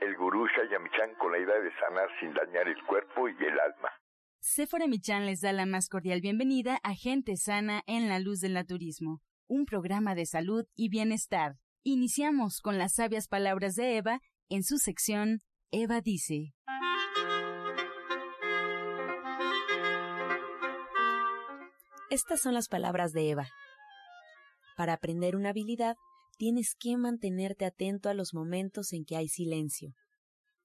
el 0.00 0.16
gurú 0.16 0.46
Shayamichan 0.46 1.14
con 1.18 1.32
la 1.32 1.38
idea 1.38 1.60
de 1.60 1.70
sanar 1.78 2.08
sin 2.20 2.32
dañar 2.34 2.68
el 2.68 2.82
cuerpo 2.84 3.28
y 3.28 3.44
el 3.44 3.58
alma. 3.58 3.90
Sephora 4.40 4.86
Michan 4.86 5.26
les 5.26 5.40
da 5.40 5.52
la 5.52 5.66
más 5.66 5.88
cordial 5.88 6.20
bienvenida 6.20 6.78
a 6.82 6.94
Gente 6.94 7.36
Sana 7.36 7.82
en 7.86 8.08
la 8.08 8.18
Luz 8.18 8.40
del 8.40 8.52
Naturismo, 8.52 9.20
un 9.48 9.64
programa 9.64 10.14
de 10.14 10.26
salud 10.26 10.66
y 10.76 10.90
bienestar. 10.90 11.56
Iniciamos 11.82 12.60
con 12.60 12.78
las 12.78 12.94
sabias 12.94 13.26
palabras 13.28 13.74
de 13.74 13.96
Eva 13.96 14.20
en 14.48 14.62
su 14.62 14.78
sección 14.78 15.40
Eva 15.70 16.00
dice. 16.00 16.54
Estas 22.10 22.42
son 22.42 22.54
las 22.54 22.68
palabras 22.68 23.12
de 23.12 23.30
Eva. 23.30 23.48
Para 24.76 24.92
aprender 24.92 25.34
una 25.34 25.48
habilidad, 25.48 25.96
tienes 26.36 26.74
que 26.78 26.96
mantenerte 26.96 27.64
atento 27.64 28.08
a 28.08 28.14
los 28.14 28.34
momentos 28.34 28.92
en 28.92 29.04
que 29.04 29.16
hay 29.16 29.28
silencio. 29.28 29.94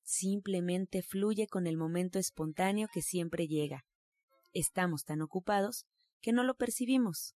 Simplemente 0.04 1.02
fluye 1.02 1.48
con 1.48 1.68
el 1.68 1.78
momento 1.78 2.20
espontáneo 2.20 2.88
que 2.92 3.02
siempre 3.02 3.48
llega. 3.48 3.86
Estamos 4.54 5.04
tan 5.04 5.22
ocupados 5.22 5.86
que 6.22 6.32
no 6.32 6.44
lo 6.44 6.56
percibimos. 6.56 7.36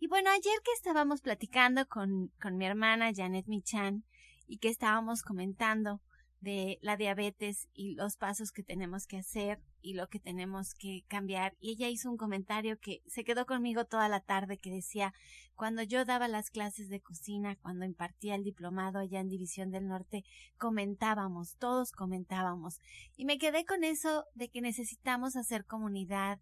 Y 0.00 0.06
bueno, 0.06 0.30
ayer 0.30 0.54
que 0.64 0.70
estábamos 0.76 1.22
platicando 1.22 1.86
con, 1.86 2.30
con 2.40 2.56
mi 2.56 2.66
hermana 2.66 3.10
Janet 3.14 3.46
Michan 3.46 4.04
y 4.46 4.58
que 4.58 4.68
estábamos 4.68 5.22
comentando 5.22 6.00
de 6.40 6.78
la 6.82 6.96
diabetes 6.96 7.68
y 7.74 7.94
los 7.94 8.16
pasos 8.16 8.52
que 8.52 8.62
tenemos 8.62 9.06
que 9.06 9.18
hacer 9.18 9.60
y 9.80 9.94
lo 9.94 10.08
que 10.08 10.20
tenemos 10.20 10.74
que 10.74 11.04
cambiar. 11.08 11.56
Y 11.60 11.72
ella 11.72 11.88
hizo 11.88 12.10
un 12.10 12.16
comentario 12.16 12.78
que 12.78 13.02
se 13.06 13.24
quedó 13.24 13.46
conmigo 13.46 13.84
toda 13.84 14.08
la 14.08 14.20
tarde 14.20 14.58
que 14.58 14.70
decía, 14.70 15.12
cuando 15.56 15.82
yo 15.82 16.04
daba 16.04 16.28
las 16.28 16.50
clases 16.50 16.88
de 16.88 17.00
cocina, 17.00 17.56
cuando 17.56 17.84
impartía 17.84 18.36
el 18.36 18.44
diplomado 18.44 19.00
allá 19.00 19.20
en 19.20 19.28
División 19.28 19.70
del 19.70 19.88
Norte, 19.88 20.24
comentábamos, 20.56 21.56
todos 21.56 21.90
comentábamos. 21.90 22.80
Y 23.16 23.24
me 23.24 23.38
quedé 23.38 23.64
con 23.64 23.82
eso 23.82 24.24
de 24.34 24.48
que 24.48 24.60
necesitamos 24.60 25.34
hacer 25.34 25.64
comunidad. 25.64 26.38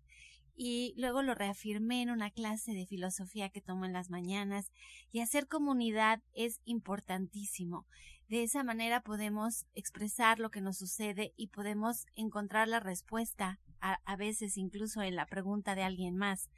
Y 0.58 0.94
luego 0.96 1.22
lo 1.22 1.34
reafirmé 1.34 2.00
en 2.00 2.10
una 2.10 2.30
clase 2.30 2.72
de 2.72 2.86
filosofía 2.86 3.50
que 3.50 3.60
tomo 3.60 3.84
en 3.84 3.92
las 3.92 4.10
mañanas. 4.10 4.70
Y 5.12 5.20
hacer 5.20 5.48
comunidad 5.48 6.22
es 6.34 6.60
importantísimo. 6.64 7.86
De 8.28 8.42
esa 8.42 8.64
manera 8.64 9.02
podemos 9.02 9.66
expresar 9.74 10.40
lo 10.40 10.50
que 10.50 10.60
nos 10.60 10.78
sucede 10.78 11.32
y 11.36 11.48
podemos 11.48 12.06
encontrar 12.16 12.66
la 12.66 12.80
respuesta, 12.80 13.60
a, 13.80 14.16
veces 14.16 14.56
incluso 14.56 15.02
en 15.02 15.14
la 15.14 15.26
pregunta 15.26 15.76
de 15.76 15.84
alguien 15.84 16.16
más. 16.16 16.50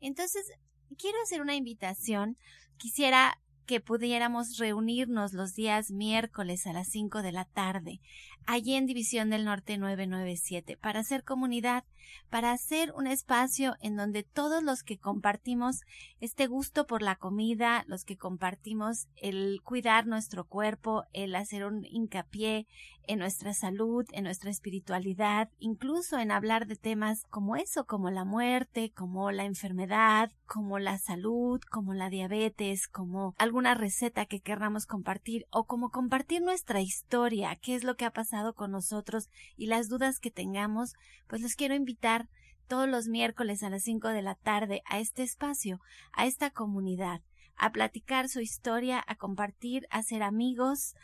Entonces, 0.00 0.50
quiero 0.98 1.18
hacer 1.22 1.40
una 1.40 1.54
invitación. 1.54 2.36
Quisiera 2.76 3.38
que 3.66 3.80
pudiéramos 3.80 4.58
reunirnos 4.58 5.32
los 5.32 5.54
días 5.54 5.92
miércoles 5.92 6.66
a 6.66 6.72
las 6.72 6.88
5 6.88 7.22
de 7.22 7.30
la 7.30 7.44
tarde, 7.44 8.00
allí 8.46 8.74
en 8.74 8.86
División 8.86 9.30
del 9.30 9.44
Norte 9.44 9.78
997, 9.78 10.76
para 10.76 11.00
hacer 11.00 11.24
comunidad, 11.24 11.84
para 12.30 12.52
hacer 12.52 12.92
un 12.92 13.06
espacio 13.06 13.76
en 13.80 13.96
donde 13.96 14.22
todos 14.22 14.62
los 14.62 14.82
que 14.82 14.98
compartimos 14.98 15.80
este 16.20 16.46
gusto 16.46 16.86
por 16.86 17.02
la 17.02 17.16
comida, 17.16 17.84
los 17.86 18.04
que 18.04 18.16
compartimos 18.16 19.08
el 19.16 19.60
cuidar 19.62 20.06
nuestro 20.06 20.44
cuerpo, 20.44 21.04
el 21.12 21.34
hacer 21.34 21.64
un 21.64 21.84
hincapié 21.84 22.66
en 23.08 23.18
nuestra 23.18 23.52
salud, 23.52 24.04
en 24.12 24.24
nuestra 24.24 24.50
espiritualidad, 24.50 25.50
incluso 25.58 26.18
en 26.18 26.30
hablar 26.30 26.66
de 26.66 26.76
temas 26.76 27.24
como 27.30 27.56
eso, 27.56 27.84
como 27.84 28.10
la 28.10 28.24
muerte, 28.24 28.92
como 28.94 29.30
la 29.32 29.44
enfermedad, 29.44 30.30
como 30.46 30.78
la 30.78 30.98
salud, 30.98 31.60
como 31.70 31.94
la 31.94 32.10
diabetes, 32.10 32.86
como 32.86 33.34
alguna 33.38 33.74
receta 33.74 34.26
que 34.26 34.40
querramos 34.40 34.86
compartir 34.86 35.46
o 35.50 35.64
como 35.64 35.90
compartir 35.90 36.42
nuestra 36.42 36.80
historia, 36.80 37.56
qué 37.56 37.74
es 37.74 37.84
lo 37.84 37.96
que 37.96 38.04
ha 38.04 38.12
pasado 38.12 38.31
con 38.54 38.70
nosotros 38.70 39.28
y 39.56 39.66
las 39.66 39.88
dudas 39.88 40.18
que 40.18 40.30
tengamos, 40.30 40.94
pues 41.28 41.42
los 41.42 41.54
quiero 41.54 41.74
invitar 41.74 42.28
todos 42.66 42.88
los 42.88 43.08
miércoles 43.08 43.62
a 43.62 43.70
las 43.70 43.82
5 43.82 44.08
de 44.08 44.22
la 44.22 44.34
tarde 44.34 44.82
a 44.86 44.98
este 44.98 45.22
espacio, 45.22 45.80
a 46.12 46.26
esta 46.26 46.50
comunidad, 46.50 47.20
a 47.56 47.70
platicar 47.70 48.28
su 48.28 48.40
historia, 48.40 49.04
a 49.06 49.16
compartir, 49.16 49.86
a 49.90 50.02
ser 50.02 50.22
amigos, 50.22 50.94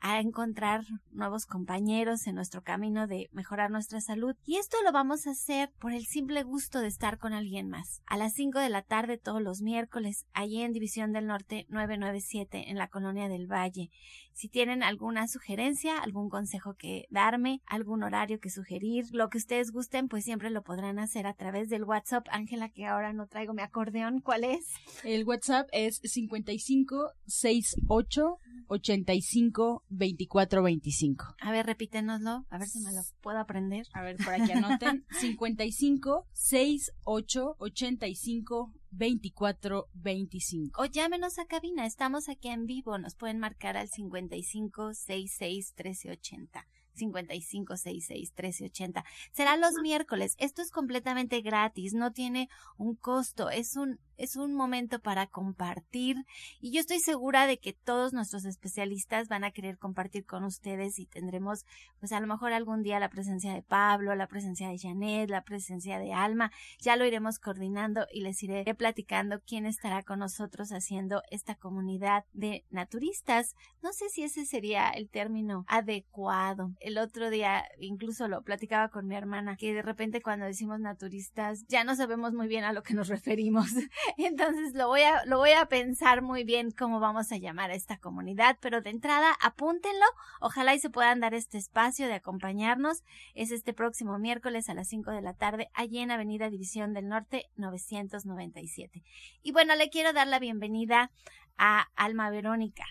a 0.00 0.20
encontrar 0.20 0.84
nuevos 1.10 1.46
compañeros 1.46 2.26
en 2.26 2.36
nuestro 2.36 2.62
camino 2.62 3.06
de 3.06 3.28
mejorar 3.32 3.70
nuestra 3.70 4.00
salud. 4.00 4.36
Y 4.44 4.56
esto 4.56 4.76
lo 4.84 4.92
vamos 4.92 5.26
a 5.26 5.32
hacer 5.32 5.70
por 5.80 5.92
el 5.92 6.06
simple 6.06 6.42
gusto 6.42 6.80
de 6.80 6.86
estar 6.86 7.18
con 7.18 7.32
alguien 7.32 7.68
más. 7.68 8.00
A 8.06 8.16
las 8.16 8.34
5 8.34 8.58
de 8.60 8.68
la 8.68 8.82
tarde 8.82 9.18
todos 9.18 9.42
los 9.42 9.60
miércoles, 9.60 10.26
allí 10.32 10.62
en 10.62 10.72
División 10.72 11.12
del 11.12 11.26
Norte 11.26 11.66
997 11.68 12.70
en 12.70 12.78
la 12.78 12.88
Colonia 12.88 13.28
del 13.28 13.50
Valle. 13.50 13.90
Si 14.38 14.48
tienen 14.48 14.82
alguna 14.84 15.26
sugerencia, 15.26 15.98
algún 15.98 16.28
consejo 16.28 16.74
que 16.74 17.06
darme, 17.10 17.60
algún 17.66 18.04
horario 18.04 18.38
que 18.38 18.50
sugerir, 18.50 19.06
lo 19.10 19.30
que 19.30 19.38
ustedes 19.38 19.72
gusten, 19.72 20.06
pues 20.06 20.22
siempre 20.22 20.50
lo 20.50 20.62
podrán 20.62 21.00
hacer 21.00 21.26
a 21.26 21.34
través 21.34 21.68
del 21.70 21.82
WhatsApp. 21.82 22.24
Ángela, 22.30 22.68
que 22.68 22.86
ahora 22.86 23.12
no 23.12 23.26
traigo 23.26 23.52
mi 23.52 23.62
acordeón, 23.62 24.20
¿cuál 24.20 24.44
es? 24.44 24.64
El 25.02 25.24
WhatsApp 25.24 25.68
es 25.72 26.00
5568 26.04 28.38
85 28.68 29.82
24 29.88 30.62
25. 30.62 31.34
A 31.40 31.50
ver, 31.50 31.66
repítenoslo, 31.66 32.46
a 32.48 32.58
ver 32.58 32.68
si 32.68 32.78
me 32.78 32.92
lo 32.92 33.02
puedo 33.20 33.40
aprender. 33.40 33.88
A 33.92 34.02
ver, 34.02 34.18
para 34.18 34.46
que 34.46 34.52
anoten. 34.52 35.04
55 35.18 36.28
68 36.30 37.56
85 37.58 38.72
24 38.90 39.86
25. 39.94 40.82
O 40.82 40.86
llámenos 40.86 41.38
a 41.38 41.46
cabina, 41.46 41.86
estamos 41.86 42.28
aquí 42.28 42.48
en 42.48 42.66
vivo, 42.66 42.98
nos 42.98 43.14
pueden 43.14 43.38
marcar 43.38 43.76
al 43.76 43.88
55 43.88 44.94
66 44.94 45.74
1380. 45.76 46.66
5566-1380. 46.98 49.04
Será 49.32 49.56
los 49.56 49.72
miércoles. 49.82 50.34
Esto 50.38 50.62
es 50.62 50.70
completamente 50.70 51.40
gratis, 51.40 51.94
no 51.94 52.12
tiene 52.12 52.48
un 52.76 52.94
costo. 52.96 53.50
Es 53.50 53.76
un, 53.76 54.00
es 54.18 54.36
un 54.36 54.54
momento 54.54 54.98
para 55.00 55.26
compartir 55.26 56.16
y 56.60 56.72
yo 56.72 56.80
estoy 56.80 56.98
segura 56.98 57.46
de 57.46 57.58
que 57.58 57.72
todos 57.72 58.12
nuestros 58.12 58.44
especialistas 58.44 59.28
van 59.28 59.44
a 59.44 59.52
querer 59.52 59.78
compartir 59.78 60.26
con 60.26 60.44
ustedes 60.44 60.98
y 60.98 61.06
tendremos 61.06 61.64
pues 62.00 62.12
a 62.12 62.20
lo 62.20 62.26
mejor 62.26 62.52
algún 62.52 62.82
día 62.82 63.00
la 63.00 63.08
presencia 63.08 63.54
de 63.54 63.62
Pablo, 63.62 64.14
la 64.14 64.26
presencia 64.26 64.68
de 64.68 64.78
Janet, 64.78 65.30
la 65.30 65.42
presencia 65.42 65.98
de 65.98 66.12
Alma, 66.12 66.52
ya 66.80 66.96
lo 66.96 67.06
iremos 67.06 67.38
coordinando 67.38 68.06
y 68.12 68.20
les 68.22 68.42
iré 68.42 68.64
platicando 68.74 69.40
quién 69.46 69.66
estará 69.66 70.02
con 70.02 70.18
nosotros 70.18 70.70
haciendo 70.72 71.22
esta 71.30 71.54
comunidad 71.54 72.24
de 72.32 72.64
naturistas. 72.70 73.54
No 73.82 73.92
sé 73.92 74.08
si 74.08 74.24
ese 74.24 74.44
sería 74.44 74.90
el 74.90 75.08
término 75.08 75.64
adecuado. 75.68 76.72
El 76.80 76.98
otro 76.98 77.30
día 77.30 77.64
incluso 77.78 78.28
lo 78.28 78.42
platicaba 78.42 78.88
con 78.88 79.06
mi 79.06 79.14
hermana 79.14 79.56
que 79.56 79.72
de 79.72 79.82
repente 79.82 80.22
cuando 80.22 80.46
decimos 80.46 80.80
naturistas 80.80 81.64
ya 81.68 81.84
no 81.84 81.94
sabemos 81.94 82.32
muy 82.32 82.48
bien 82.48 82.64
a 82.64 82.72
lo 82.72 82.82
que 82.82 82.94
nos 82.94 83.08
referimos. 83.08 83.68
Entonces 84.16 84.74
lo 84.74 84.88
voy 84.88 85.02
a, 85.02 85.24
lo 85.26 85.38
voy 85.38 85.50
a 85.50 85.66
pensar 85.66 86.22
muy 86.22 86.44
bien 86.44 86.70
cómo 86.70 87.00
vamos 87.00 87.32
a 87.32 87.36
llamar 87.36 87.70
a 87.70 87.74
esta 87.74 87.98
comunidad, 87.98 88.58
pero 88.60 88.80
de 88.80 88.90
entrada 88.90 89.36
apúntenlo. 89.40 90.06
Ojalá 90.40 90.74
y 90.74 90.78
se 90.78 90.90
puedan 90.90 91.20
dar 91.20 91.34
este 91.34 91.58
espacio 91.58 92.06
de 92.06 92.14
acompañarnos. 92.14 93.02
Es 93.34 93.50
este 93.50 93.72
próximo 93.72 94.18
miércoles 94.18 94.68
a 94.68 94.74
las 94.74 94.88
5 94.88 95.10
de 95.10 95.22
la 95.22 95.34
tarde, 95.34 95.68
allí 95.74 95.98
en 95.98 96.10
Avenida 96.10 96.50
División 96.50 96.94
del 96.94 97.08
Norte 97.08 97.46
997. 97.56 99.02
Y 99.42 99.52
bueno, 99.52 99.74
le 99.74 99.90
quiero 99.90 100.12
dar 100.12 100.26
la 100.26 100.38
bienvenida 100.38 101.10
a 101.56 101.88
Alma 101.96 102.30
Verónica, 102.30 102.84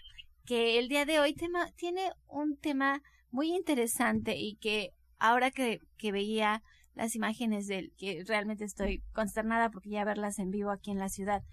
que 0.46 0.78
el 0.80 0.90
día 0.90 1.06
de 1.06 1.20
hoy 1.20 1.34
tema, 1.34 1.72
tiene 1.76 2.12
un 2.28 2.58
tema 2.58 3.02
muy 3.32 3.54
interesante 3.56 4.36
y 4.36 4.56
que 4.58 4.92
ahora 5.20 5.52
que, 5.52 5.82
que 5.98 6.12
veía 6.12 6.64
las 6.98 7.16
imágenes 7.16 7.68
de 7.68 7.80
él, 7.80 7.94
que 7.98 8.24
realmente 8.28 8.66
estoy 8.66 9.02
consternada 9.14 9.70
porque 9.70 9.90
ya 9.90 10.04
verlas 10.04 10.40
en 10.40 10.52
vivo 10.52 10.72
aquí 10.72 10.92
en 10.92 11.00
la 11.00 11.10
ciudad 11.10 11.44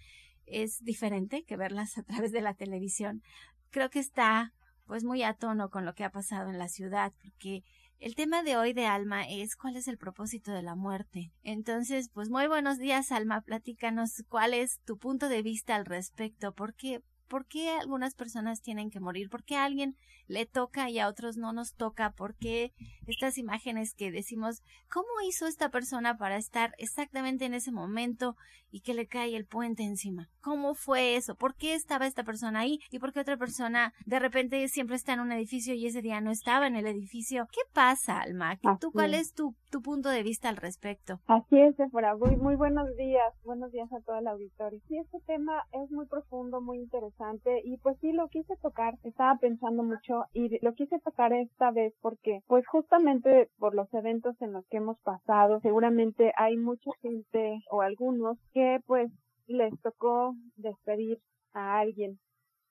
es 0.46 0.82
diferente 0.84 1.44
que 1.44 1.56
verlas 1.56 1.96
a 1.98 2.02
través 2.02 2.32
de 2.32 2.40
la 2.40 2.54
televisión. 2.54 3.22
Creo 3.70 3.90
que 3.90 3.98
está 3.98 4.52
pues 4.86 5.02
muy 5.02 5.22
a 5.22 5.34
tono 5.34 5.70
con 5.70 5.86
lo 5.86 5.94
que 5.94 6.04
ha 6.04 6.10
pasado 6.10 6.50
en 6.50 6.58
la 6.58 6.68
ciudad, 6.68 7.12
porque 7.22 7.64
el 8.00 8.14
tema 8.14 8.42
de 8.42 8.58
hoy 8.58 8.74
de 8.74 8.84
Alma 8.84 9.26
es 9.26 9.56
cuál 9.56 9.76
es 9.76 9.88
el 9.88 9.96
propósito 9.96 10.52
de 10.52 10.62
la 10.62 10.74
muerte. 10.74 11.32
Entonces, 11.42 12.10
pues 12.10 12.28
muy 12.28 12.46
buenos 12.48 12.78
días, 12.78 13.10
Alma, 13.10 13.40
platícanos 13.40 14.24
cuál 14.28 14.52
es 14.52 14.80
tu 14.84 14.98
punto 14.98 15.30
de 15.30 15.40
vista 15.40 15.74
al 15.74 15.86
respecto, 15.86 16.52
por 16.52 16.74
qué, 16.74 17.02
por 17.34 17.46
qué 17.46 17.70
algunas 17.70 18.14
personas 18.14 18.62
tienen 18.62 18.92
que 18.92 19.00
morir, 19.00 19.28
por 19.28 19.42
qué 19.42 19.56
alguien 19.56 19.96
le 20.28 20.46
toca 20.46 20.88
y 20.88 21.00
a 21.00 21.08
otros 21.08 21.36
no 21.36 21.52
nos 21.52 21.74
toca, 21.74 22.12
porque 22.12 22.72
estas 23.08 23.38
imágenes 23.38 23.92
que 23.92 24.12
decimos, 24.12 24.62
¿cómo 24.88 25.08
hizo 25.26 25.48
esta 25.48 25.68
persona 25.68 26.16
para 26.16 26.36
estar 26.36 26.76
exactamente 26.78 27.44
en 27.44 27.54
ese 27.54 27.72
momento 27.72 28.36
y 28.74 28.80
que 28.80 28.92
le 28.92 29.06
cae 29.06 29.36
el 29.36 29.46
puente 29.46 29.84
encima? 29.84 30.28
¿Cómo 30.40 30.74
fue 30.74 31.14
eso? 31.14 31.36
¿Por 31.36 31.54
qué 31.54 31.74
estaba 31.74 32.06
esta 32.06 32.24
persona 32.24 32.58
ahí 32.58 32.80
y 32.90 32.98
por 32.98 33.12
qué 33.12 33.20
otra 33.20 33.36
persona 33.36 33.92
de 34.04 34.18
repente 34.18 34.66
siempre 34.66 34.96
está 34.96 35.12
en 35.12 35.20
un 35.20 35.30
edificio 35.30 35.74
y 35.74 35.86
ese 35.86 36.02
día 36.02 36.20
no 36.20 36.32
estaba 36.32 36.66
en 36.66 36.74
el 36.74 36.88
edificio? 36.88 37.46
¿Qué 37.52 37.60
pasa, 37.72 38.18
Alma? 38.18 38.58
¿Tú 38.80 38.90
cuál 38.90 39.14
es 39.14 39.32
tu, 39.32 39.54
tu 39.70 39.80
punto 39.80 40.08
de 40.08 40.24
vista 40.24 40.48
al 40.48 40.56
respecto? 40.56 41.20
Así 41.28 41.56
es, 41.56 41.76
Sephora. 41.76 42.16
Muy, 42.16 42.36
muy 42.36 42.56
buenos 42.56 42.88
días. 42.96 43.32
Buenos 43.44 43.70
días 43.70 43.90
a 43.92 44.00
toda 44.00 44.20
la 44.20 44.32
auditorio. 44.32 44.80
Sí, 44.88 44.98
este 44.98 45.20
tema 45.20 45.62
es 45.72 45.88
muy 45.92 46.06
profundo, 46.06 46.60
muy 46.60 46.78
interesante 46.78 47.62
y 47.64 47.76
pues 47.78 47.96
sí, 48.00 48.12
lo 48.12 48.26
quise 48.26 48.56
tocar. 48.56 48.94
Estaba 49.04 49.38
pensando 49.38 49.84
mucho 49.84 50.24
y 50.32 50.58
lo 50.64 50.74
quise 50.74 50.98
tocar 50.98 51.32
esta 51.32 51.70
vez 51.70 51.94
porque 52.02 52.40
pues 52.48 52.66
justamente 52.66 53.50
por 53.58 53.76
los 53.76 53.92
eventos 53.94 54.34
en 54.42 54.52
los 54.52 54.66
que 54.66 54.78
hemos 54.78 54.98
pasado 55.02 55.60
seguramente 55.60 56.32
hay 56.36 56.56
mucha 56.56 56.90
gente 57.00 57.62
o 57.70 57.80
algunos 57.80 58.36
que 58.52 58.63
pues 58.86 59.10
les 59.46 59.72
tocó 59.82 60.34
despedir 60.56 61.18
a 61.52 61.78
alguien 61.78 62.18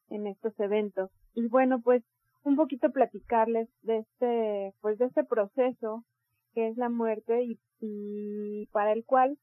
en 0.09 0.27
estos 0.27 0.57
eventos. 0.59 1.09
Y 1.33 1.47
bueno 1.47 1.81
pues 1.81 2.03
un 2.43 2.55
poquito 2.55 2.91
platicarles 2.91 3.69
de 3.81 3.99
este 3.99 4.73
pues 4.81 4.97
de 4.97 5.05
este 5.05 5.23
proceso 5.23 6.03
que 6.53 6.67
es 6.67 6.77
la 6.77 6.89
muerte 6.89 7.43
y, 7.43 7.59
y 7.79 8.67
para 8.67 8.91
el 8.93 9.05
cual 9.05 9.37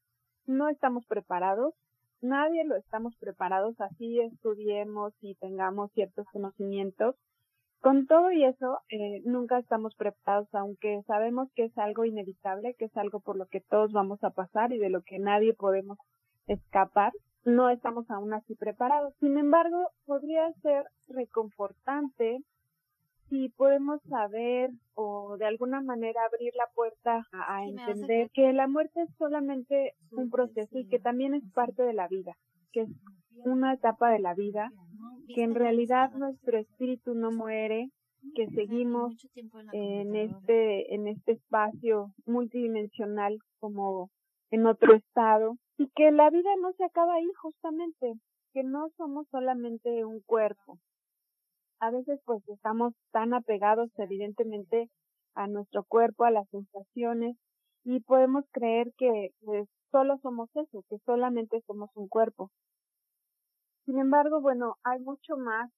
no 0.47 0.69
estamos 0.69 1.07
preparados. 1.07 1.75
Nadie 2.23 2.65
lo 2.65 2.77
estamos 2.77 3.17
preparados 3.17 3.81
así 3.81 4.21
estudiemos 4.21 5.15
y 5.21 5.35
tengamos 5.37 5.91
ciertos 5.93 6.27
conocimientos. 6.33 7.17
Con 7.81 8.07
todo 8.07 8.31
y 8.31 8.45
eso, 8.45 8.79
eh, 8.91 9.23
nunca 9.25 9.59
estamos 9.59 9.95
preparados, 9.97 10.49
aunque 10.53 11.03
sabemos 11.07 11.49
que 11.55 11.65
es 11.65 11.79
algo 11.79 12.05
inevitable, 12.05 12.75
que 12.75 12.85
es 12.85 12.97
algo 12.99 13.21
por 13.21 13.39
lo 13.39 13.47
que 13.47 13.63
todos 13.63 13.91
vamos 13.93 14.23
a 14.23 14.31
pasar 14.31 14.75
y 14.75 14.79
de 14.79 14.91
lo 14.91 15.01
que 15.01 15.19
nadie 15.19 15.55
podemos 15.55 15.97
escapar, 16.47 17.13
no 17.45 17.71
estamos 17.71 18.11
aún 18.11 18.33
así 18.35 18.55
preparados. 18.55 19.15
Sin 19.21 19.39
embargo, 19.39 19.91
podría 20.05 20.53
ser 20.63 20.85
reconfortante 21.09 22.43
si 23.29 23.49
podemos 23.51 24.03
saber 24.09 24.71
o 24.95 25.37
de 25.39 25.47
alguna 25.47 25.81
manera 25.81 26.21
abrir 26.25 26.53
la 26.57 26.67
puerta 26.75 27.27
a, 27.33 27.65
entender 27.65 28.29
que 28.35 28.53
la 28.53 28.67
muerte 28.67 29.03
es 29.03 29.09
solamente 29.17 29.95
un 30.11 30.31
proceso 30.31 30.79
y 30.79 30.89
que 30.89 30.99
también 30.99 31.35
es 31.35 31.45
parte 31.55 31.85
de 31.85 31.95
la 31.95 32.09
vida, 32.09 32.37
que 32.73 32.83
es 32.83 32.91
una 33.45 33.73
etapa 33.75 34.11
de 34.11 34.19
la 34.19 34.35
vida 34.35 34.71
que 35.35 35.45
en 35.45 35.55
realidad 35.55 36.13
nuestro 36.13 36.59
espíritu 36.59 37.15
no 37.15 37.31
muere, 37.31 37.91
que 38.35 38.49
seguimos 38.49 39.15
en 39.73 40.17
este, 40.17 40.95
en 40.95 41.07
este 41.07 41.33
espacio 41.33 42.13
multidimensional 42.27 43.39
como 43.61 44.11
en 44.51 44.67
otro 44.67 44.95
estado 44.95 45.57
y 45.81 45.89
que 45.97 46.11
la 46.11 46.29
vida 46.29 46.51
no 46.61 46.75
se 46.75 46.85
acaba 46.85 47.15
ahí 47.15 47.33
justamente, 47.41 48.13
que 48.53 48.63
no 48.63 48.91
somos 48.99 49.27
solamente 49.31 50.05
un 50.05 50.21
cuerpo. 50.21 50.79
A 51.81 51.91
veces 51.91 52.21
pues 52.27 52.47
estamos 52.51 52.93
tan 53.13 53.33
apegados 53.33 53.89
evidentemente 53.97 54.91
a 55.35 55.47
nuestro 55.47 55.85
cuerpo, 55.85 56.25
a 56.25 56.31
las 56.31 56.47
sensaciones 56.51 57.35
y 57.85 58.01
podemos 58.01 58.45
creer 58.53 58.93
que 58.99 59.31
pues, 59.41 59.71
solo 59.91 60.19
somos 60.19 60.51
eso, 60.55 60.85
que 60.91 60.99
solamente 61.07 61.63
somos 61.67 61.89
un 61.95 62.09
cuerpo. 62.09 62.51
Sin 63.87 63.99
embargo, 63.99 64.43
bueno, 64.43 64.77
hay 64.85 65.01
mucho 65.01 65.39
más 65.39 65.71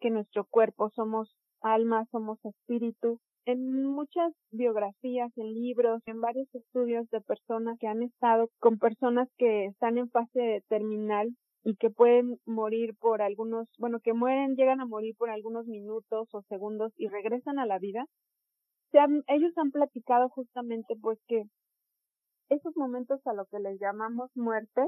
que 0.00 0.10
nuestro 0.10 0.44
cuerpo, 0.44 0.90
somos 0.90 1.32
alma, 1.60 2.04
somos 2.10 2.44
espíritu. 2.44 3.20
En 3.44 3.84
muchas 3.84 4.32
biografías, 4.52 5.30
en 5.36 5.52
libros, 5.52 6.00
en 6.06 6.20
varios 6.20 6.46
estudios 6.54 7.08
de 7.10 7.20
personas 7.20 7.76
que 7.80 7.88
han 7.88 8.02
estado 8.02 8.48
con 8.60 8.78
personas 8.78 9.28
que 9.36 9.66
están 9.66 9.98
en 9.98 10.08
fase 10.10 10.62
terminal 10.68 11.28
y 11.64 11.74
que 11.74 11.90
pueden 11.90 12.38
morir 12.46 12.94
por 13.00 13.20
algunos, 13.20 13.66
bueno, 13.78 13.98
que 13.98 14.12
mueren, 14.12 14.54
llegan 14.54 14.80
a 14.80 14.86
morir 14.86 15.16
por 15.16 15.28
algunos 15.28 15.66
minutos 15.66 16.28
o 16.32 16.42
segundos 16.42 16.92
y 16.96 17.08
regresan 17.08 17.58
a 17.58 17.66
la 17.66 17.80
vida, 17.80 18.04
se 18.92 18.98
ellos 19.26 19.52
han 19.56 19.72
platicado 19.72 20.28
justamente 20.28 20.94
pues 21.00 21.18
que 21.26 21.42
esos 22.48 22.76
momentos 22.76 23.20
a 23.26 23.32
lo 23.32 23.46
que 23.46 23.58
les 23.58 23.80
llamamos 23.80 24.30
muerte 24.36 24.82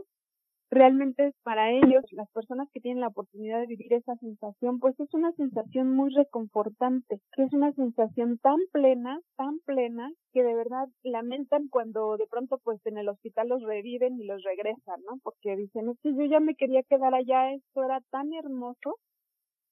realmente 0.71 1.33
para 1.43 1.71
ellos, 1.71 2.05
las 2.13 2.29
personas 2.31 2.69
que 2.73 2.81
tienen 2.81 3.01
la 3.01 3.09
oportunidad 3.09 3.61
de 3.61 3.67
vivir 3.67 3.93
esa 3.93 4.17
sensación, 4.17 4.81
pues 4.81 4.99
es 5.01 5.13
una 5.15 5.33
sensación 5.33 5.91
muy 5.95 6.13
reconfortante, 6.15 7.21
que 7.33 7.43
es 7.45 7.53
una 7.53 7.73
sensación 7.73 8.39
tan 8.39 8.59
plena, 8.73 9.21
tan 9.37 9.59
plena, 9.67 10.11
que 10.33 10.43
de 10.43 10.55
verdad 10.55 10.89
lamentan 11.03 11.69
cuando 11.69 12.17
de 12.17 12.27
pronto 12.27 12.59
pues 12.65 12.85
en 12.87 12.99
el 12.99 13.09
hospital 13.09 13.49
los 13.49 13.63
reviven 13.63 14.21
y 14.21 14.25
los 14.25 14.43
regresan, 14.43 15.01
¿no? 15.09 15.19
Porque 15.23 15.57
dicen, 15.57 15.89
es 15.91 15.99
que 16.03 16.15
yo 16.15 16.25
ya 16.25 16.41
me 16.41 16.55
quería 16.55 16.83
quedar 16.83 17.15
allá, 17.15 17.53
esto 17.53 17.85
era 17.85 18.01
tan 18.11 18.33
hermoso 18.35 18.97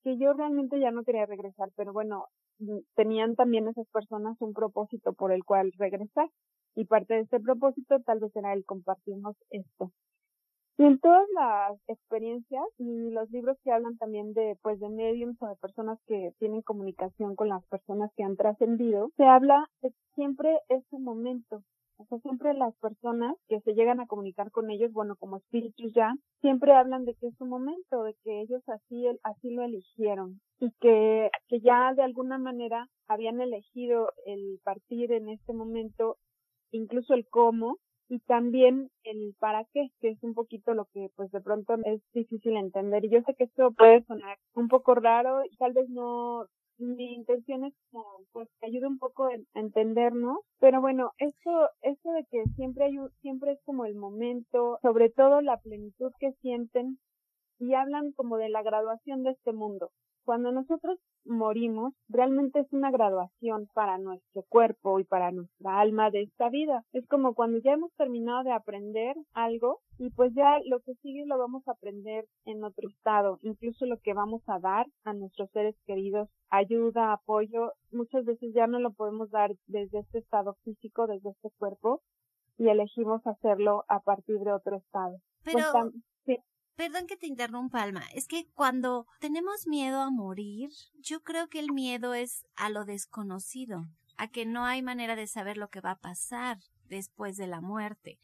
que 0.04 0.18
yo 0.18 0.32
realmente 0.32 0.80
ya 0.80 0.90
no 0.90 1.04
quería 1.04 1.26
regresar, 1.26 1.70
pero 1.76 1.92
bueno, 1.92 2.26
mm, 2.58 2.78
tenían 2.96 3.34
también 3.36 3.68
esas 3.68 3.86
personas 3.88 4.36
un 4.40 4.52
propósito 4.52 5.12
por 5.12 5.32
el 5.32 5.44
cual 5.44 5.72
regresar 5.78 6.28
y 6.74 6.84
parte 6.86 7.14
de 7.14 7.20
este 7.20 7.40
propósito 7.40 8.00
tal 8.00 8.20
vez 8.20 8.34
era 8.36 8.52
el 8.52 8.64
compartirnos 8.64 9.36
esto. 9.50 9.92
Y 10.78 10.84
en 10.84 10.98
todas 10.98 11.26
las 11.34 11.78
experiencias 11.86 12.64
y 12.78 13.10
los 13.10 13.30
libros 13.30 13.58
que 13.62 13.70
hablan 13.70 13.96
también 13.98 14.32
de, 14.32 14.56
pues, 14.62 14.80
de 14.80 14.88
mediums 14.88 15.36
o 15.40 15.46
de 15.46 15.56
personas 15.56 15.98
que 16.06 16.32
tienen 16.38 16.62
comunicación 16.62 17.36
con 17.36 17.48
las 17.48 17.64
personas 17.66 18.10
que 18.16 18.24
han 18.24 18.36
trascendido, 18.36 19.10
se 19.16 19.24
habla 19.24 19.68
de 19.82 19.92
siempre 20.14 20.58
ese 20.68 20.98
momento. 20.98 21.62
O 21.98 22.04
sea, 22.06 22.18
siempre 22.18 22.54
las 22.54 22.74
personas 22.78 23.36
que 23.48 23.60
se 23.60 23.74
llegan 23.74 24.00
a 24.00 24.06
comunicar 24.06 24.50
con 24.50 24.70
ellos, 24.70 24.92
bueno, 24.92 25.14
como 25.16 25.36
espíritus 25.36 25.92
ya, 25.94 26.14
siempre 26.40 26.72
hablan 26.72 27.04
de 27.04 27.14
que 27.14 27.28
es 27.28 27.36
su 27.36 27.46
momento, 27.46 28.02
de 28.02 28.14
que 28.24 28.40
ellos 28.40 28.62
así, 28.68 29.06
así 29.22 29.50
lo 29.50 29.62
eligieron 29.62 30.40
y 30.58 30.72
que, 30.80 31.30
que 31.48 31.60
ya 31.60 31.92
de 31.94 32.02
alguna 32.02 32.38
manera 32.38 32.88
habían 33.08 33.40
elegido 33.40 34.10
el 34.26 34.58
partir 34.64 35.12
en 35.12 35.28
este 35.28 35.52
momento, 35.52 36.16
incluso 36.72 37.14
el 37.14 37.26
cómo, 37.28 37.76
y 38.12 38.18
también 38.20 38.90
el 39.04 39.34
para 39.38 39.64
qué, 39.72 39.88
que 40.02 40.10
es 40.10 40.22
un 40.22 40.34
poquito 40.34 40.74
lo 40.74 40.84
que 40.92 41.08
pues 41.16 41.30
de 41.32 41.40
pronto 41.40 41.76
es 41.86 42.02
difícil 42.12 42.58
entender. 42.58 43.02
Y 43.06 43.08
yo 43.08 43.22
sé 43.22 43.34
que 43.34 43.44
esto 43.44 43.72
puede 43.72 44.04
sonar 44.04 44.36
un 44.52 44.68
poco 44.68 44.94
raro 44.94 45.42
y 45.46 45.56
tal 45.56 45.72
vez 45.72 45.88
no 45.88 46.44
mi 46.76 47.14
intención 47.14 47.64
es 47.64 47.72
pues 48.32 48.50
que 48.60 48.66
ayude 48.66 48.86
un 48.86 48.98
poco 48.98 49.28
a 49.28 49.36
entendernos, 49.54 50.40
pero 50.60 50.82
bueno, 50.82 51.12
esto, 51.16 51.70
esto 51.80 52.12
de 52.12 52.26
que 52.30 52.44
siempre 52.54 52.84
hay 52.84 52.98
siempre 53.22 53.52
es 53.52 53.60
como 53.64 53.86
el 53.86 53.94
momento, 53.94 54.78
sobre 54.82 55.08
todo 55.08 55.40
la 55.40 55.56
plenitud 55.56 56.12
que 56.18 56.32
sienten 56.42 56.98
y 57.58 57.72
hablan 57.72 58.12
como 58.12 58.36
de 58.36 58.50
la 58.50 58.62
graduación 58.62 59.22
de 59.22 59.30
este 59.30 59.54
mundo. 59.54 59.90
Cuando 60.24 60.52
nosotros 60.52 60.98
morimos, 61.24 61.94
realmente 62.08 62.60
es 62.60 62.72
una 62.72 62.90
graduación 62.90 63.68
para 63.74 63.98
nuestro 63.98 64.42
cuerpo 64.48 64.98
y 64.98 65.04
para 65.04 65.30
nuestra 65.30 65.80
alma 65.80 66.10
de 66.10 66.22
esta 66.22 66.48
vida. 66.48 66.84
Es 66.92 67.06
como 67.08 67.34
cuando 67.34 67.58
ya 67.58 67.72
hemos 67.72 67.92
terminado 67.94 68.44
de 68.44 68.52
aprender 68.52 69.16
algo 69.32 69.80
y 69.98 70.10
pues 70.10 70.32
ya 70.34 70.58
lo 70.66 70.80
que 70.80 70.94
sigue 71.02 71.24
lo 71.26 71.38
vamos 71.38 71.66
a 71.66 71.72
aprender 71.72 72.24
en 72.44 72.64
otro 72.64 72.88
estado. 72.88 73.38
Incluso 73.42 73.86
lo 73.86 73.98
que 73.98 74.14
vamos 74.14 74.42
a 74.46 74.58
dar 74.58 74.86
a 75.04 75.12
nuestros 75.12 75.50
seres 75.50 75.76
queridos, 75.86 76.28
ayuda, 76.50 77.12
apoyo, 77.12 77.72
muchas 77.90 78.24
veces 78.24 78.52
ya 78.54 78.66
no 78.66 78.78
lo 78.80 78.92
podemos 78.92 79.30
dar 79.30 79.52
desde 79.66 80.00
este 80.00 80.18
estado 80.18 80.54
físico, 80.64 81.06
desde 81.06 81.30
este 81.30 81.50
cuerpo 81.58 82.00
y 82.58 82.68
elegimos 82.68 83.26
hacerlo 83.26 83.84
a 83.88 84.00
partir 84.00 84.38
de 84.40 84.52
otro 84.52 84.76
estado. 84.76 85.18
Pues 85.44 85.56
Pero, 85.56 85.92
Perdón 86.76 87.06
que 87.06 87.16
te 87.16 87.26
interrumpa, 87.26 87.82
Alma. 87.82 88.04
Es 88.14 88.26
que 88.26 88.46
cuando 88.54 89.06
tenemos 89.20 89.66
miedo 89.66 90.00
a 90.00 90.10
morir, 90.10 90.70
yo 90.98 91.22
creo 91.22 91.48
que 91.48 91.58
el 91.58 91.72
miedo 91.72 92.14
es 92.14 92.46
a 92.56 92.70
lo 92.70 92.84
desconocido, 92.84 93.86
a 94.16 94.28
que 94.28 94.46
no 94.46 94.64
hay 94.64 94.82
manera 94.82 95.14
de 95.14 95.26
saber 95.26 95.58
lo 95.58 95.68
que 95.68 95.80
va 95.80 95.92
a 95.92 96.00
pasar 96.00 96.58
después 96.88 97.36
de 97.36 97.46
la 97.46 97.60
muerte. 97.60 98.18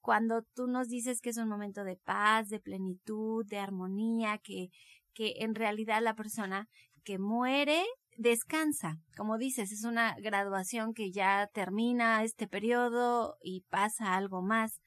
Cuando 0.00 0.42
tú 0.42 0.66
nos 0.66 0.88
dices 0.88 1.22
que 1.22 1.30
es 1.30 1.38
un 1.38 1.48
momento 1.48 1.82
de 1.82 1.96
paz, 1.96 2.50
de 2.50 2.60
plenitud, 2.60 3.46
de 3.46 3.58
armonía, 3.58 4.36
que, 4.38 4.70
que 5.14 5.36
en 5.38 5.54
realidad 5.54 6.02
la 6.02 6.14
persona 6.14 6.68
que 7.04 7.18
muere 7.18 7.84
descansa. 8.16 8.98
Como 9.16 9.38
dices, 9.38 9.72
es 9.72 9.84
una 9.84 10.14
graduación 10.16 10.92
que 10.92 11.10
ya 11.10 11.48
termina 11.52 12.22
este 12.22 12.46
periodo 12.46 13.38
y 13.42 13.62
pasa 13.70 14.14
algo 14.14 14.42
más. 14.42 14.80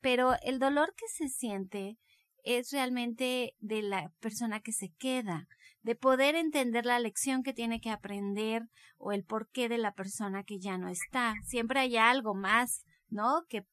Pero 0.00 0.34
el 0.42 0.58
dolor 0.58 0.94
que 0.94 1.06
se 1.08 1.28
siente 1.28 1.98
es 2.44 2.70
realmente 2.72 3.54
de 3.58 3.82
la 3.82 4.10
persona 4.20 4.60
que 4.60 4.72
se 4.72 4.90
queda, 4.98 5.46
de 5.82 5.94
poder 5.94 6.34
entender 6.34 6.86
la 6.86 6.98
lección 6.98 7.42
que 7.42 7.52
tiene 7.52 7.80
que 7.80 7.90
aprender 7.90 8.64
o 8.98 9.12
el 9.12 9.24
porqué 9.24 9.68
de 9.68 9.78
la 9.78 9.92
persona 9.92 10.44
que 10.44 10.58
ya 10.58 10.78
no 10.78 10.88
está. 10.88 11.34
Siempre 11.44 11.80
hay 11.80 11.96
algo 11.96 12.34
más, 12.34 12.84
¿no? 13.08 13.44
Que, 13.48 13.64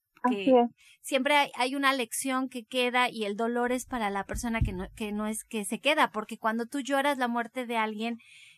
siempre 1.01 1.35
hay, 1.35 1.51
hay, 1.55 1.75
una 1.75 1.93
lección 1.93 2.49
que 2.49 2.65
queda 2.65 3.09
y 3.09 3.25
el 3.25 3.37
dolor 3.37 3.71
es 3.71 3.85
para 3.85 4.09
la 4.09 4.25
persona 4.25 4.61
que 4.61 4.73
no, 4.73 4.87
que 4.95 5.11
no 5.11 5.27
es 5.27 5.43
que 5.43 5.63
se 5.63 5.79
queda, 5.79 6.11
porque 6.11 6.37
cuando 6.37 6.65
tú 6.65 6.79
lloras 6.81 7.17
la 7.17 7.27
muerte 7.27 7.65
de 7.65 7.77
alguien, 7.77 8.17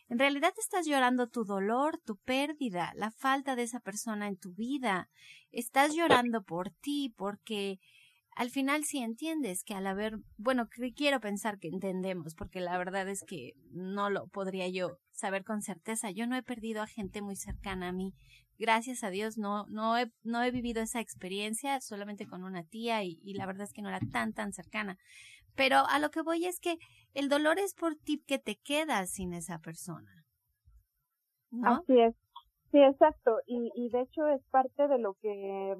en 0.10 0.18
realidad 0.18 0.54
estás 0.58 0.88
llorando 0.88 1.28
tu 1.28 1.46
dolor, 1.46 2.00
tu 2.04 2.18
pérdida, 2.18 2.92
la 2.96 3.12
falta 3.12 3.56
de 3.56 3.64
esa 3.64 3.80
persona 3.80 4.28
en 4.28 4.38
tu 4.38 4.54
vida. 4.54 5.08
Estás 5.52 5.94
llorando 5.94 6.44
por 6.44 6.72
ti, 6.72 7.14
porque 7.16 7.80
al 8.40 8.52
final 8.52 8.86
sí 8.86 9.00
entiendes 9.00 9.66
que 9.66 9.74
al 9.74 9.86
haber, 9.86 10.20
bueno, 10.38 10.70
quiero 10.96 11.20
pensar 11.20 11.60
que 11.60 11.68
entendemos, 11.68 12.36
porque 12.36 12.62
la 12.62 12.78
verdad 12.78 13.10
es 13.10 13.26
que 13.26 13.52
no 13.72 14.10
lo 14.10 14.30
podría 14.30 14.70
yo 14.70 14.98
saber 15.12 15.44
con 15.44 15.62
certeza. 15.62 16.10
Yo 16.10 16.26
no 16.26 16.38
he 16.38 16.42
perdido 16.42 16.82
a 16.82 16.88
gente 16.88 17.22
muy 17.22 17.36
cercana 17.36 17.90
a 17.90 17.92
mí. 17.92 18.14
Gracias 18.58 19.04
a 19.04 19.10
Dios 19.10 19.38
no, 19.38 19.66
no, 19.68 19.98
he, 19.98 20.10
no 20.24 20.42
he 20.42 20.52
vivido 20.52 20.82
esa 20.82 21.02
experiencia 21.02 21.82
solamente 21.82 22.28
con 22.28 22.46
una 22.46 22.64
tía 22.64 23.04
y, 23.04 23.20
y 23.24 23.34
la 23.34 23.46
verdad 23.46 23.64
es 23.64 23.74
que 23.74 23.82
no 23.82 23.90
era 23.90 24.00
tan, 24.10 24.32
tan 24.32 24.54
cercana. 24.54 24.98
Pero 25.56 25.80
a 25.90 26.00
lo 26.00 26.10
que 26.10 26.22
voy 26.22 26.46
es 26.46 26.62
que 26.62 26.78
el 27.14 27.28
dolor 27.28 27.60
es 27.60 27.74
por 27.74 27.96
ti 27.98 28.24
que 28.26 28.40
te 28.40 28.56
quedas 28.56 29.10
sin 29.10 29.34
esa 29.34 29.60
persona. 29.60 30.26
¿no? 31.52 31.74
Así 31.74 32.00
es. 32.00 32.16
Sí, 32.72 32.78
exacto. 32.78 33.40
Y, 33.46 33.70
y 33.76 33.90
de 33.90 34.04
hecho 34.04 34.26
es 34.30 34.42
parte 34.50 34.88
de 34.88 34.98
lo 34.98 35.16
que 35.16 35.76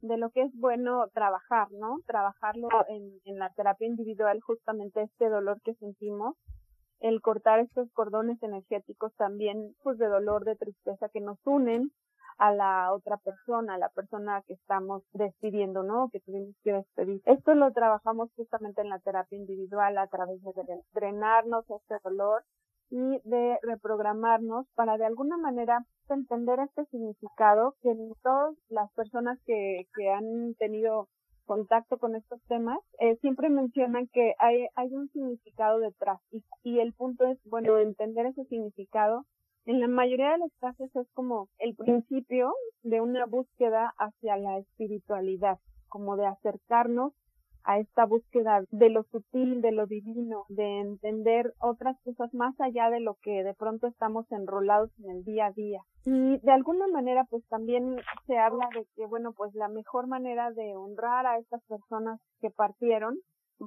de 0.00 0.16
lo 0.16 0.30
que 0.30 0.42
es 0.42 0.52
bueno 0.54 1.08
trabajar, 1.12 1.70
¿no? 1.72 1.98
Trabajarlo 2.06 2.68
en, 2.88 3.20
en 3.24 3.38
la 3.38 3.50
terapia 3.50 3.86
individual, 3.86 4.40
justamente 4.40 5.02
este 5.02 5.28
dolor 5.28 5.60
que 5.62 5.74
sentimos, 5.74 6.36
el 7.00 7.20
cortar 7.20 7.60
estos 7.60 7.90
cordones 7.92 8.42
energéticos 8.42 9.14
también, 9.16 9.74
pues 9.82 9.98
de 9.98 10.06
dolor, 10.06 10.44
de 10.44 10.56
tristeza 10.56 11.08
que 11.08 11.20
nos 11.20 11.38
unen 11.44 11.92
a 12.38 12.52
la 12.52 12.92
otra 12.92 13.16
persona, 13.16 13.74
a 13.74 13.78
la 13.78 13.88
persona 13.88 14.42
que 14.46 14.54
estamos 14.54 15.02
despidiendo, 15.12 15.82
¿no? 15.82 16.08
Que 16.10 16.20
tuvimos 16.20 16.54
que 16.62 16.72
despedir. 16.72 17.20
Esto 17.24 17.54
lo 17.54 17.72
trabajamos 17.72 18.30
justamente 18.36 18.80
en 18.80 18.88
la 18.88 19.00
terapia 19.00 19.36
individual 19.36 19.98
a 19.98 20.06
través 20.06 20.40
de 20.42 20.52
drenarnos 20.92 21.68
este 21.68 21.96
dolor 22.04 22.44
y 22.90 23.20
de 23.24 23.58
reprogramarnos 23.62 24.66
para 24.74 24.96
de 24.96 25.06
alguna 25.06 25.36
manera 25.36 25.84
entender 26.08 26.58
este 26.60 26.84
significado 26.86 27.74
que 27.82 27.94
todas 28.22 28.54
las 28.68 28.90
personas 28.92 29.38
que, 29.44 29.86
que 29.94 30.10
han 30.10 30.54
tenido 30.54 31.08
contacto 31.44 31.98
con 31.98 32.14
estos 32.14 32.40
temas 32.48 32.78
eh, 33.00 33.16
siempre 33.20 33.48
mencionan 33.48 34.06
que 34.12 34.34
hay, 34.38 34.66
hay 34.74 34.94
un 34.94 35.08
significado 35.10 35.80
detrás. 35.80 36.20
Y, 36.30 36.42
y 36.62 36.80
el 36.80 36.92
punto 36.92 37.26
es, 37.26 37.38
bueno, 37.44 37.78
entender 37.78 38.26
ese 38.26 38.44
significado 38.44 39.24
en 39.68 39.80
la 39.80 39.88
mayoría 39.88 40.32
de 40.32 40.38
los 40.38 40.52
casos 40.60 40.88
es 40.96 41.06
como 41.12 41.50
el 41.58 41.74
principio 41.74 42.54
de 42.82 43.02
una 43.02 43.26
búsqueda 43.26 43.92
hacia 43.98 44.38
la 44.38 44.56
espiritualidad, 44.58 45.58
como 45.88 46.16
de 46.16 46.26
acercarnos 46.26 47.12
a 47.68 47.78
esta 47.78 48.06
búsqueda 48.06 48.62
de 48.70 48.88
lo 48.88 49.02
sutil, 49.12 49.60
de 49.60 49.72
lo 49.72 49.86
divino, 49.86 50.46
de 50.48 50.80
entender 50.80 51.52
otras 51.60 52.00
cosas 52.02 52.32
más 52.32 52.58
allá 52.62 52.88
de 52.88 53.00
lo 53.00 53.16
que 53.20 53.44
de 53.44 53.52
pronto 53.52 53.86
estamos 53.86 54.24
enrolados 54.32 54.90
en 55.00 55.10
el 55.10 55.22
día 55.22 55.46
a 55.46 55.52
día. 55.52 55.82
Y 56.06 56.38
de 56.38 56.50
alguna 56.50 56.88
manera 56.88 57.26
pues 57.28 57.46
también 57.48 57.96
se 58.26 58.38
habla 58.38 58.70
de 58.74 58.86
que 58.96 59.04
bueno 59.04 59.34
pues 59.34 59.54
la 59.54 59.68
mejor 59.68 60.06
manera 60.06 60.50
de 60.50 60.74
honrar 60.76 61.26
a 61.26 61.36
estas 61.36 61.62
personas 61.64 62.18
que 62.40 62.48
partieron, 62.48 63.18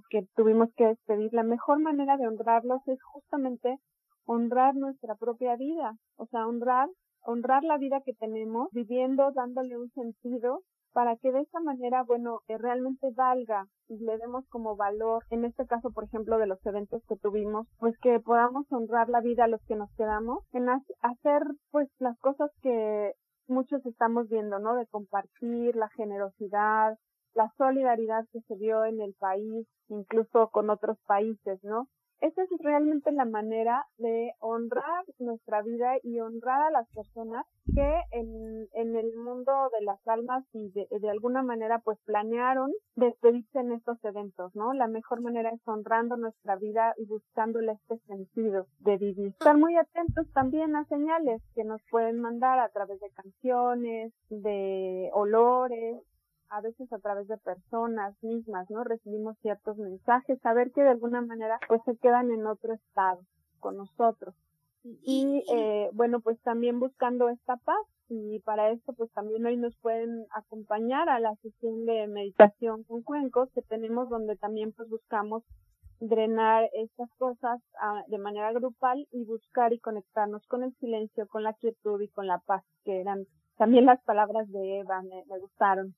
que 0.10 0.26
tuvimos 0.36 0.74
que 0.76 0.88
despedir, 0.88 1.32
la 1.32 1.44
mejor 1.44 1.80
manera 1.80 2.18
de 2.18 2.28
honrarlos 2.28 2.82
es 2.88 3.00
justamente 3.04 3.78
honrar 4.26 4.74
nuestra 4.74 5.14
propia 5.14 5.56
vida, 5.58 5.94
o 6.16 6.26
sea, 6.26 6.48
honrar 6.48 6.90
honrar 7.24 7.64
la 7.64 7.78
vida 7.78 8.02
que 8.04 8.14
tenemos, 8.14 8.70
viviendo, 8.72 9.32
dándole 9.32 9.78
un 9.78 9.92
sentido 9.92 10.64
para 10.94 11.16
que 11.18 11.32
de 11.32 11.42
esta 11.42 11.60
manera, 11.60 12.04
bueno, 12.04 12.40
que 12.48 12.58
realmente 12.58 13.12
valga 13.16 13.66
y 13.88 13.98
le 13.98 14.18
demos 14.18 14.46
como 14.50 14.76
valor, 14.76 15.24
en 15.30 15.46
este 15.46 15.66
caso, 15.66 15.92
por 15.92 16.04
ejemplo, 16.04 16.38
de 16.38 16.48
los 16.48 16.64
eventos 16.66 17.04
que 17.08 17.18
tuvimos, 17.18 17.68
pues 17.80 17.98
que 18.00 18.20
podamos 18.20 18.66
honrar 18.72 19.10
la 19.10 19.22
vida 19.22 19.46
a 19.46 19.48
los 19.48 19.62
que 19.66 19.76
nos 19.76 19.92
quedamos, 19.96 20.44
en 20.54 20.70
hacer 20.70 21.44
pues 21.72 21.90
las 22.00 22.18
cosas 22.20 22.52
que 22.62 23.14
muchos 23.48 23.86
estamos 23.86 24.28
viendo, 24.30 24.60
¿no? 24.60 24.76
De 24.76 24.88
compartir 24.88 25.76
la 25.76 25.90
generosidad, 25.90 26.98
la 27.34 27.52
solidaridad 27.58 28.26
que 28.32 28.42
se 28.42 28.56
dio 28.56 28.86
en 28.86 29.02
el 29.02 29.14
país, 29.20 29.68
incluso 29.88 30.50
con 30.50 30.70
otros 30.70 30.98
países, 31.06 31.64
¿no? 31.64 31.88
Esa 32.22 32.44
es 32.44 32.50
realmente 32.60 33.12
la 33.12 33.26
manera 33.26 33.86
de 33.98 34.34
honrar 34.40 35.06
nuestra 35.20 35.62
vida 35.64 35.94
y 36.04 36.20
honrar 36.20 36.62
a 36.62 36.72
las 36.72 36.88
personas 36.90 37.46
que 37.74 38.02
en, 38.12 38.68
en 38.74 38.96
el 38.96 39.16
mundo 39.16 39.52
de 39.78 39.86
las 39.86 40.00
almas 40.08 40.44
y 40.54 40.70
de, 40.72 40.88
de 40.90 41.10
alguna 41.10 41.42
manera 41.42 41.80
pues 41.80 41.98
planearon 42.06 42.72
despedirse 42.96 43.60
en 43.60 43.72
estos 43.74 43.98
eventos, 44.04 44.56
¿no? 44.56 44.74
La 44.74 44.88
mejor 44.88 45.22
manera 45.22 45.50
es 45.50 45.62
honrando 45.66 46.16
nuestra 46.18 46.56
vida 46.56 46.94
y 46.98 47.06
buscándole 47.06 47.74
este 47.74 47.98
sentido 48.06 48.68
de 48.80 48.98
vivir. 48.98 49.28
Estar 49.28 49.58
muy 49.58 49.76
atentos 49.76 50.32
también 50.34 50.76
a 50.76 50.86
señales 50.86 51.42
que 51.56 51.64
nos 51.64 51.82
pueden 51.90 52.22
mandar 52.22 52.60
a 52.60 52.70
través 52.70 53.00
de 53.00 53.10
canciones, 53.12 54.14
de 54.30 55.10
olores, 55.14 56.02
a 56.52 56.62
veces 56.62 56.92
a 56.92 57.00
través 57.00 57.28
de 57.28 57.38
personas 57.38 58.14
mismas, 58.22 58.70
¿no? 58.70 58.84
Recibimos 58.84 59.38
ciertos 59.42 59.78
mensajes, 59.78 60.40
saber 60.42 60.72
que 60.72 60.84
de 60.84 60.90
alguna 60.90 61.22
manera 61.22 61.58
pues 61.68 61.82
se 61.86 61.98
quedan 61.98 62.30
en 62.30 62.46
otro 62.46 62.74
estado 62.74 63.22
con 63.60 63.78
nosotros. 63.78 64.36
Y 64.84 65.44
eh, 65.54 65.90
bueno, 65.94 66.20
pues 66.20 66.42
también 66.42 66.80
buscando 66.80 67.30
esta 67.30 67.56
paz 67.58 67.86
y 68.10 68.40
para 68.40 68.72
esto 68.72 68.94
pues 68.94 69.12
también 69.14 69.46
hoy 69.46 69.56
nos 69.56 69.78
pueden 69.78 70.26
acompañar 70.36 71.08
a 71.08 71.20
la 71.20 71.36
sesión 71.36 71.86
de 71.86 72.08
meditación 72.08 72.84
con 72.84 73.04
cuencos 73.04 73.50
que 73.54 73.62
tenemos 73.62 74.10
donde 74.10 74.36
también 74.36 74.74
pues 74.74 74.90
buscamos 74.90 75.44
drenar 76.00 76.68
estas 76.74 77.10
cosas 77.18 77.62
ah, 77.80 78.04
de 78.08 78.18
manera 78.18 78.52
grupal 78.52 79.08
y 79.12 79.24
buscar 79.24 79.72
y 79.72 79.80
conectarnos 79.80 80.46
con 80.48 80.64
el 80.64 80.76
silencio, 80.80 81.28
con 81.28 81.44
la 81.44 81.54
quietud 81.54 82.02
y 82.02 82.10
con 82.10 82.26
la 82.26 82.40
paz, 82.40 82.64
que 82.84 83.00
eran 83.00 83.26
también 83.58 83.86
las 83.86 84.02
palabras 84.04 84.52
de 84.52 84.80
Eva, 84.80 85.04
me 85.04 85.40
gustaron. 85.40 85.96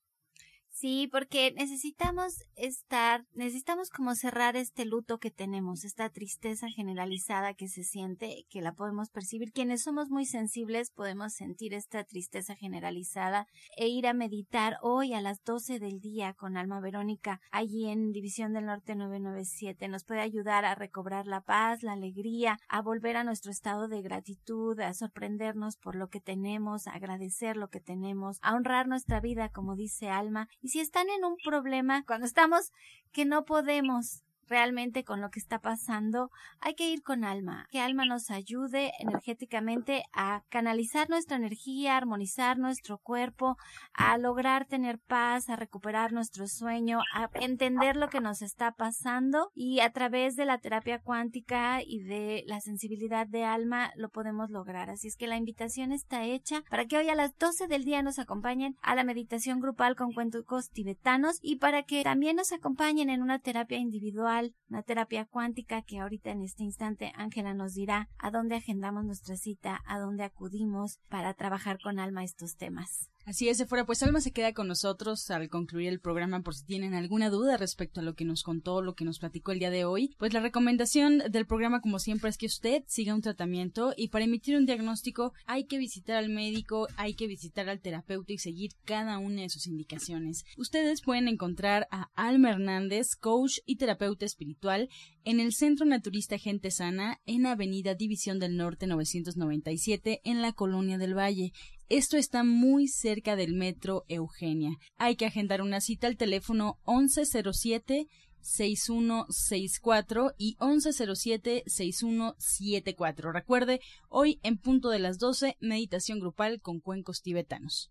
Sí, 0.76 1.08
porque 1.12 1.52
necesitamos 1.56 2.42
estar, 2.56 3.24
necesitamos 3.32 3.90
como 3.90 4.16
cerrar 4.16 4.56
este 4.56 4.84
luto 4.84 5.18
que 5.18 5.30
tenemos, 5.30 5.84
esta 5.84 6.10
tristeza 6.10 6.66
generalizada 6.68 7.54
que 7.54 7.68
se 7.68 7.84
siente, 7.84 8.44
que 8.50 8.60
la 8.60 8.72
podemos 8.72 9.08
percibir. 9.08 9.52
Quienes 9.52 9.84
somos 9.84 10.10
muy 10.10 10.26
sensibles 10.26 10.90
podemos 10.90 11.32
sentir 11.32 11.74
esta 11.74 12.02
tristeza 12.02 12.56
generalizada 12.56 13.46
e 13.76 13.86
ir 13.86 14.08
a 14.08 14.14
meditar 14.14 14.78
hoy 14.82 15.14
a 15.14 15.20
las 15.20 15.44
12 15.44 15.78
del 15.78 16.00
día 16.00 16.34
con 16.34 16.56
Alma 16.56 16.80
Verónica 16.80 17.40
allí 17.52 17.88
en 17.88 18.10
División 18.10 18.52
del 18.52 18.66
Norte 18.66 18.96
997. 18.96 19.86
Nos 19.86 20.02
puede 20.02 20.22
ayudar 20.22 20.64
a 20.64 20.74
recobrar 20.74 21.28
la 21.28 21.40
paz, 21.42 21.84
la 21.84 21.92
alegría, 21.92 22.58
a 22.68 22.82
volver 22.82 23.16
a 23.16 23.22
nuestro 23.22 23.52
estado 23.52 23.86
de 23.86 24.02
gratitud, 24.02 24.80
a 24.80 24.92
sorprendernos 24.92 25.76
por 25.76 25.94
lo 25.94 26.08
que 26.08 26.20
tenemos, 26.20 26.88
a 26.88 26.94
agradecer 26.94 27.56
lo 27.56 27.68
que 27.68 27.78
tenemos, 27.78 28.38
a 28.42 28.56
honrar 28.56 28.88
nuestra 28.88 29.20
vida, 29.20 29.50
como 29.50 29.76
dice 29.76 30.08
Alma, 30.08 30.48
y 30.64 30.70
si 30.70 30.80
están 30.80 31.10
en 31.10 31.26
un 31.26 31.36
problema, 31.36 32.06
cuando 32.06 32.24
estamos 32.26 32.72
que 33.12 33.26
no 33.26 33.44
podemos 33.44 34.23
realmente 34.48 35.04
con 35.04 35.20
lo 35.20 35.30
que 35.30 35.40
está 35.40 35.58
pasando, 35.58 36.30
hay 36.60 36.74
que 36.74 36.88
ir 36.88 37.02
con 37.02 37.24
alma, 37.24 37.66
que 37.70 37.80
alma 37.80 38.04
nos 38.04 38.30
ayude 38.30 38.92
energéticamente 38.98 40.04
a 40.12 40.42
canalizar 40.48 41.08
nuestra 41.10 41.36
energía, 41.36 41.94
a 41.94 41.96
armonizar 41.98 42.58
nuestro 42.58 42.98
cuerpo, 42.98 43.56
a 43.92 44.16
lograr 44.18 44.66
tener 44.66 44.98
paz, 44.98 45.48
a 45.48 45.56
recuperar 45.56 46.12
nuestro 46.12 46.46
sueño, 46.46 47.00
a 47.14 47.30
entender 47.34 47.96
lo 47.96 48.08
que 48.08 48.20
nos 48.20 48.42
está 48.42 48.72
pasando 48.72 49.50
y 49.54 49.80
a 49.80 49.92
través 49.92 50.36
de 50.36 50.44
la 50.44 50.58
terapia 50.58 51.00
cuántica 51.00 51.82
y 51.82 52.02
de 52.02 52.44
la 52.46 52.60
sensibilidad 52.60 53.26
de 53.26 53.44
alma 53.44 53.92
lo 53.96 54.08
podemos 54.08 54.50
lograr. 54.50 54.90
Así 54.90 55.08
es 55.08 55.16
que 55.16 55.26
la 55.26 55.36
invitación 55.36 55.92
está 55.92 56.24
hecha 56.24 56.62
para 56.70 56.86
que 56.86 56.96
hoy 56.96 57.08
a 57.08 57.14
las 57.14 57.36
12 57.38 57.68
del 57.68 57.84
día 57.84 58.02
nos 58.02 58.18
acompañen 58.18 58.76
a 58.82 58.94
la 58.94 59.04
meditación 59.04 59.60
grupal 59.60 59.96
con 59.96 60.12
cuentos 60.12 60.44
tibetanos 60.72 61.38
y 61.42 61.56
para 61.56 61.82
que 61.82 62.02
también 62.02 62.36
nos 62.36 62.52
acompañen 62.52 63.10
en 63.10 63.22
una 63.22 63.38
terapia 63.38 63.78
individual 63.78 64.33
una 64.68 64.82
terapia 64.82 65.26
cuántica 65.26 65.82
que 65.82 65.98
ahorita 65.98 66.30
en 66.30 66.42
este 66.42 66.64
instante 66.64 67.12
Ángela 67.16 67.54
nos 67.54 67.74
dirá 67.74 68.08
a 68.18 68.30
dónde 68.30 68.56
agendamos 68.56 69.04
nuestra 69.04 69.36
cita, 69.36 69.80
a 69.86 69.98
dónde 69.98 70.24
acudimos 70.24 70.98
para 71.08 71.34
trabajar 71.34 71.78
con 71.80 71.98
alma 71.98 72.24
estos 72.24 72.56
temas. 72.56 73.10
Así 73.26 73.48
es, 73.48 73.56
de 73.56 73.64
fuera, 73.64 73.86
pues 73.86 74.02
Alma 74.02 74.20
se 74.20 74.32
queda 74.32 74.52
con 74.52 74.68
nosotros 74.68 75.30
al 75.30 75.48
concluir 75.48 75.88
el 75.88 75.98
programa 75.98 76.42
por 76.42 76.54
si 76.54 76.66
tienen 76.66 76.92
alguna 76.92 77.30
duda 77.30 77.56
respecto 77.56 78.00
a 78.00 78.02
lo 78.02 78.14
que 78.14 78.26
nos 78.26 78.42
contó, 78.42 78.82
lo 78.82 78.94
que 78.94 79.06
nos 79.06 79.18
platicó 79.18 79.52
el 79.52 79.60
día 79.60 79.70
de 79.70 79.86
hoy. 79.86 80.14
Pues 80.18 80.34
la 80.34 80.40
recomendación 80.40 81.22
del 81.30 81.46
programa, 81.46 81.80
como 81.80 81.98
siempre, 81.98 82.28
es 82.28 82.36
que 82.36 82.44
usted 82.44 82.84
siga 82.86 83.14
un 83.14 83.22
tratamiento 83.22 83.94
y 83.96 84.08
para 84.08 84.26
emitir 84.26 84.56
un 84.56 84.66
diagnóstico 84.66 85.32
hay 85.46 85.64
que 85.64 85.78
visitar 85.78 86.16
al 86.16 86.28
médico, 86.28 86.86
hay 86.96 87.14
que 87.14 87.26
visitar 87.26 87.68
al 87.70 87.80
terapeuta 87.80 88.34
y 88.34 88.38
seguir 88.38 88.72
cada 88.84 89.16
una 89.16 89.40
de 89.40 89.48
sus 89.48 89.66
indicaciones. 89.66 90.44
Ustedes 90.58 91.00
pueden 91.00 91.26
encontrar 91.26 91.88
a 91.90 92.10
Alma 92.14 92.50
Hernández, 92.50 93.16
coach 93.16 93.60
y 93.64 93.76
terapeuta 93.76 94.26
espiritual, 94.26 94.90
en 95.24 95.40
el 95.40 95.52
Centro 95.52 95.86
Naturista 95.86 96.38
Gente 96.38 96.70
Sana, 96.70 97.20
en 97.26 97.46
Avenida 97.46 97.94
División 97.94 98.38
del 98.38 98.56
Norte 98.56 98.86
997, 98.86 100.20
en 100.24 100.42
la 100.42 100.52
Colonia 100.52 100.98
del 100.98 101.16
Valle. 101.16 101.52
Esto 101.88 102.16
está 102.16 102.44
muy 102.44 102.88
cerca 102.88 103.34
del 103.36 103.54
metro 103.54 104.04
Eugenia. 104.08 104.78
Hay 104.96 105.16
que 105.16 105.26
agendar 105.26 105.62
una 105.62 105.80
cita 105.80 106.06
al 106.06 106.16
teléfono 106.16 106.78
1107 106.86 108.06
6164 108.40 110.32
y 110.36 110.56
1107 110.60 111.64
6174. 111.66 113.32
Recuerde, 113.32 113.80
hoy 114.10 114.38
en 114.42 114.58
punto 114.58 114.90
de 114.90 114.98
las 114.98 115.18
12, 115.18 115.56
meditación 115.60 116.20
grupal 116.20 116.60
con 116.60 116.80
cuencos 116.80 117.22
tibetanos. 117.22 117.90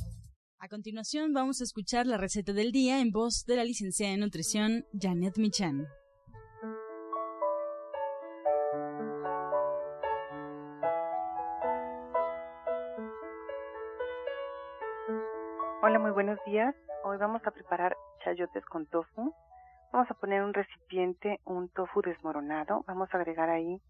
A 0.71 0.79
continuación 0.79 1.33
vamos 1.33 1.59
a 1.59 1.65
escuchar 1.65 2.05
la 2.07 2.15
receta 2.15 2.53
del 2.53 2.71
día 2.71 3.01
en 3.01 3.11
voz 3.11 3.43
de 3.45 3.57
la 3.57 3.65
licenciada 3.65 4.13
en 4.13 4.21
nutrición 4.21 4.85
Janet 4.97 5.37
Michan. 5.37 5.85
Hola, 15.83 15.99
muy 15.99 16.11
buenos 16.11 16.39
días. 16.45 16.73
Hoy 17.03 17.17
vamos 17.17 17.45
a 17.45 17.51
preparar 17.51 17.97
chayotes 18.23 18.63
con 18.63 18.85
tofu. 18.85 19.33
Vamos 19.91 20.09
a 20.09 20.13
poner 20.13 20.41
un 20.41 20.53
recipiente 20.53 21.41
un 21.43 21.67
tofu 21.67 22.01
desmoronado. 22.01 22.85
Vamos 22.87 23.09
a 23.11 23.17
agregar 23.17 23.49
ahí 23.49 23.81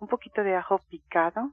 un 0.00 0.08
poquito 0.08 0.42
de 0.42 0.56
ajo 0.56 0.80
picado, 0.90 1.52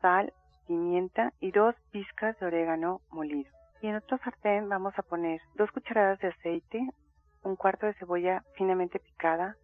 sal, 0.00 0.32
pimienta 0.68 1.32
y 1.40 1.50
dos 1.50 1.74
pizcas 1.90 2.38
de 2.38 2.46
orégano 2.46 3.00
molido. 3.10 3.50
Y 3.80 3.88
en 3.88 3.96
otro 3.96 4.18
sartén 4.18 4.68
vamos 4.68 4.94
a 4.98 5.02
poner 5.02 5.40
dos 5.54 5.70
cucharadas 5.70 6.18
de 6.20 6.28
aceite, 6.28 6.88
un 7.42 7.56
cuarto 7.56 7.86
de 7.86 7.94
cebolla 7.94 8.42
finamente 8.54 8.98
picada, 8.98 9.56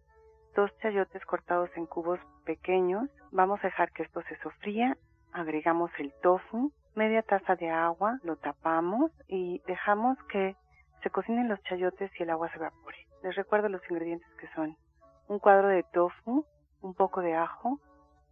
dos 0.55 0.71
chayotes 0.79 1.25
cortados 1.25 1.69
en 1.75 1.85
cubos 1.85 2.19
pequeños. 2.45 3.09
Vamos 3.31 3.59
a 3.63 3.67
dejar 3.67 3.91
que 3.91 4.03
esto 4.03 4.21
se 4.23 4.37
sofría. 4.37 4.97
Agregamos 5.31 5.91
el 5.97 6.13
tofu, 6.21 6.71
media 6.95 7.23
taza 7.23 7.55
de 7.55 7.69
agua, 7.69 8.19
lo 8.23 8.35
tapamos 8.35 9.11
y 9.27 9.61
dejamos 9.65 10.17
que 10.31 10.55
se 11.01 11.09
cocinen 11.09 11.49
los 11.49 11.61
chayotes 11.63 12.11
y 12.19 12.23
el 12.23 12.29
agua 12.29 12.49
se 12.49 12.57
evapore. 12.57 13.07
Les 13.23 13.35
recuerdo 13.35 13.67
los 13.67 13.81
ingredientes 13.89 14.29
que 14.39 14.47
son 14.49 14.77
un 15.27 15.39
cuadro 15.39 15.67
de 15.69 15.83
tofu, 15.83 16.45
un 16.81 16.93
poco 16.93 17.21
de 17.21 17.35
ajo, 17.35 17.79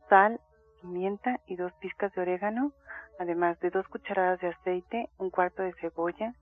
sal, 0.10 0.39
pimienta 0.82 1.39
y 1.48 1.56
dos 1.56 1.72
pizcas 1.74 2.13
de 2.13 2.22
orégano, 2.22 2.74
además 3.20 3.60
de 3.60 3.70
dos 3.70 3.88
cucharadas 3.88 4.39
de 4.41 4.50
aceite, 4.50 5.10
un 5.17 5.30
cuarto 5.30 5.63
de 5.63 5.74
cebolla, 5.80 6.34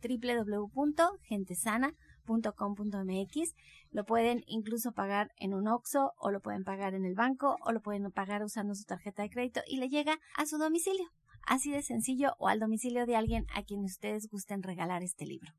www.gentesana.com.mx 2.26 3.56
lo 3.92 4.06
pueden 4.06 4.44
incluso 4.48 4.92
pagar 4.92 5.32
en 5.38 5.54
un 5.54 5.68
OXO 5.68 6.14
o 6.18 6.32
lo 6.32 6.42
pueden 6.42 6.64
pagar 6.64 6.94
en 6.94 7.06
el 7.06 7.16
banco 7.16 7.58
o 7.62 7.72
lo 7.72 7.82
pueden 7.82 8.12
pagar 8.12 8.44
usando 8.44 8.76
su 8.76 8.84
tarjeta 8.84 9.24
de 9.24 9.30
crédito 9.30 9.62
y 9.68 9.78
le 9.78 9.90
llega 9.90 10.20
a 10.36 10.46
su 10.46 10.58
domicilio. 10.58 11.10
Así 11.48 11.72
de 11.72 11.82
sencillo 11.82 12.36
o 12.40 12.50
al 12.50 12.60
domicilio 12.60 13.06
de 13.06 13.16
alguien 13.16 13.46
a 13.54 13.64
quien 13.64 13.84
ustedes 13.84 14.28
gusten 14.28 14.64
regalar 14.64 15.04
este 15.04 15.26
libro. 15.26 15.52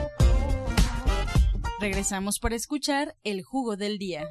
Regresamos 1.81 2.37
para 2.37 2.55
escuchar 2.55 3.15
el 3.23 3.41
jugo 3.41 3.75
del 3.75 3.97
día. 3.97 4.29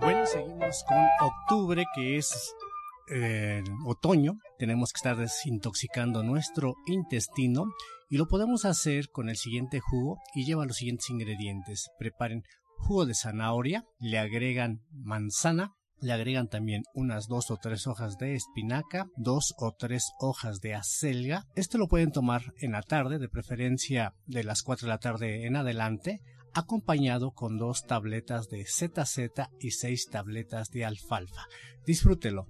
Bueno, 0.00 0.26
seguimos 0.26 0.84
con 0.88 0.98
octubre, 1.20 1.84
que 1.94 2.16
es 2.16 2.56
eh, 3.08 3.62
otoño. 3.86 4.32
Tenemos 4.58 4.92
que 4.92 4.96
estar 4.96 5.16
desintoxicando 5.16 6.24
nuestro 6.24 6.74
intestino 6.86 7.66
y 8.10 8.16
lo 8.16 8.26
podemos 8.26 8.64
hacer 8.64 9.10
con 9.12 9.28
el 9.28 9.36
siguiente 9.36 9.78
jugo 9.78 10.18
y 10.34 10.44
lleva 10.44 10.66
los 10.66 10.78
siguientes 10.78 11.08
ingredientes. 11.08 11.88
Preparen 12.00 12.42
jugo 12.78 13.06
de 13.06 13.14
zanahoria, 13.14 13.84
le 14.00 14.18
agregan 14.18 14.80
manzana, 14.90 15.70
le 16.02 16.12
agregan 16.12 16.48
también 16.48 16.82
unas 16.94 17.28
dos 17.28 17.50
o 17.50 17.56
tres 17.56 17.86
hojas 17.86 18.18
de 18.18 18.34
espinaca, 18.34 19.06
dos 19.16 19.54
o 19.58 19.72
tres 19.72 20.12
hojas 20.18 20.60
de 20.60 20.74
acelga. 20.74 21.46
Esto 21.54 21.78
lo 21.78 21.88
pueden 21.88 22.10
tomar 22.10 22.52
en 22.60 22.72
la 22.72 22.82
tarde, 22.82 23.18
de 23.18 23.28
preferencia 23.28 24.14
de 24.26 24.44
las 24.44 24.62
4 24.62 24.86
de 24.86 24.90
la 24.90 24.98
tarde 24.98 25.46
en 25.46 25.56
adelante, 25.56 26.20
acompañado 26.54 27.30
con 27.30 27.56
dos 27.56 27.84
tabletas 27.86 28.48
de 28.48 28.64
ZZ 28.64 29.48
y 29.60 29.70
seis 29.70 30.08
tabletas 30.10 30.70
de 30.70 30.84
alfalfa. 30.84 31.46
Disfrútelo. 31.86 32.46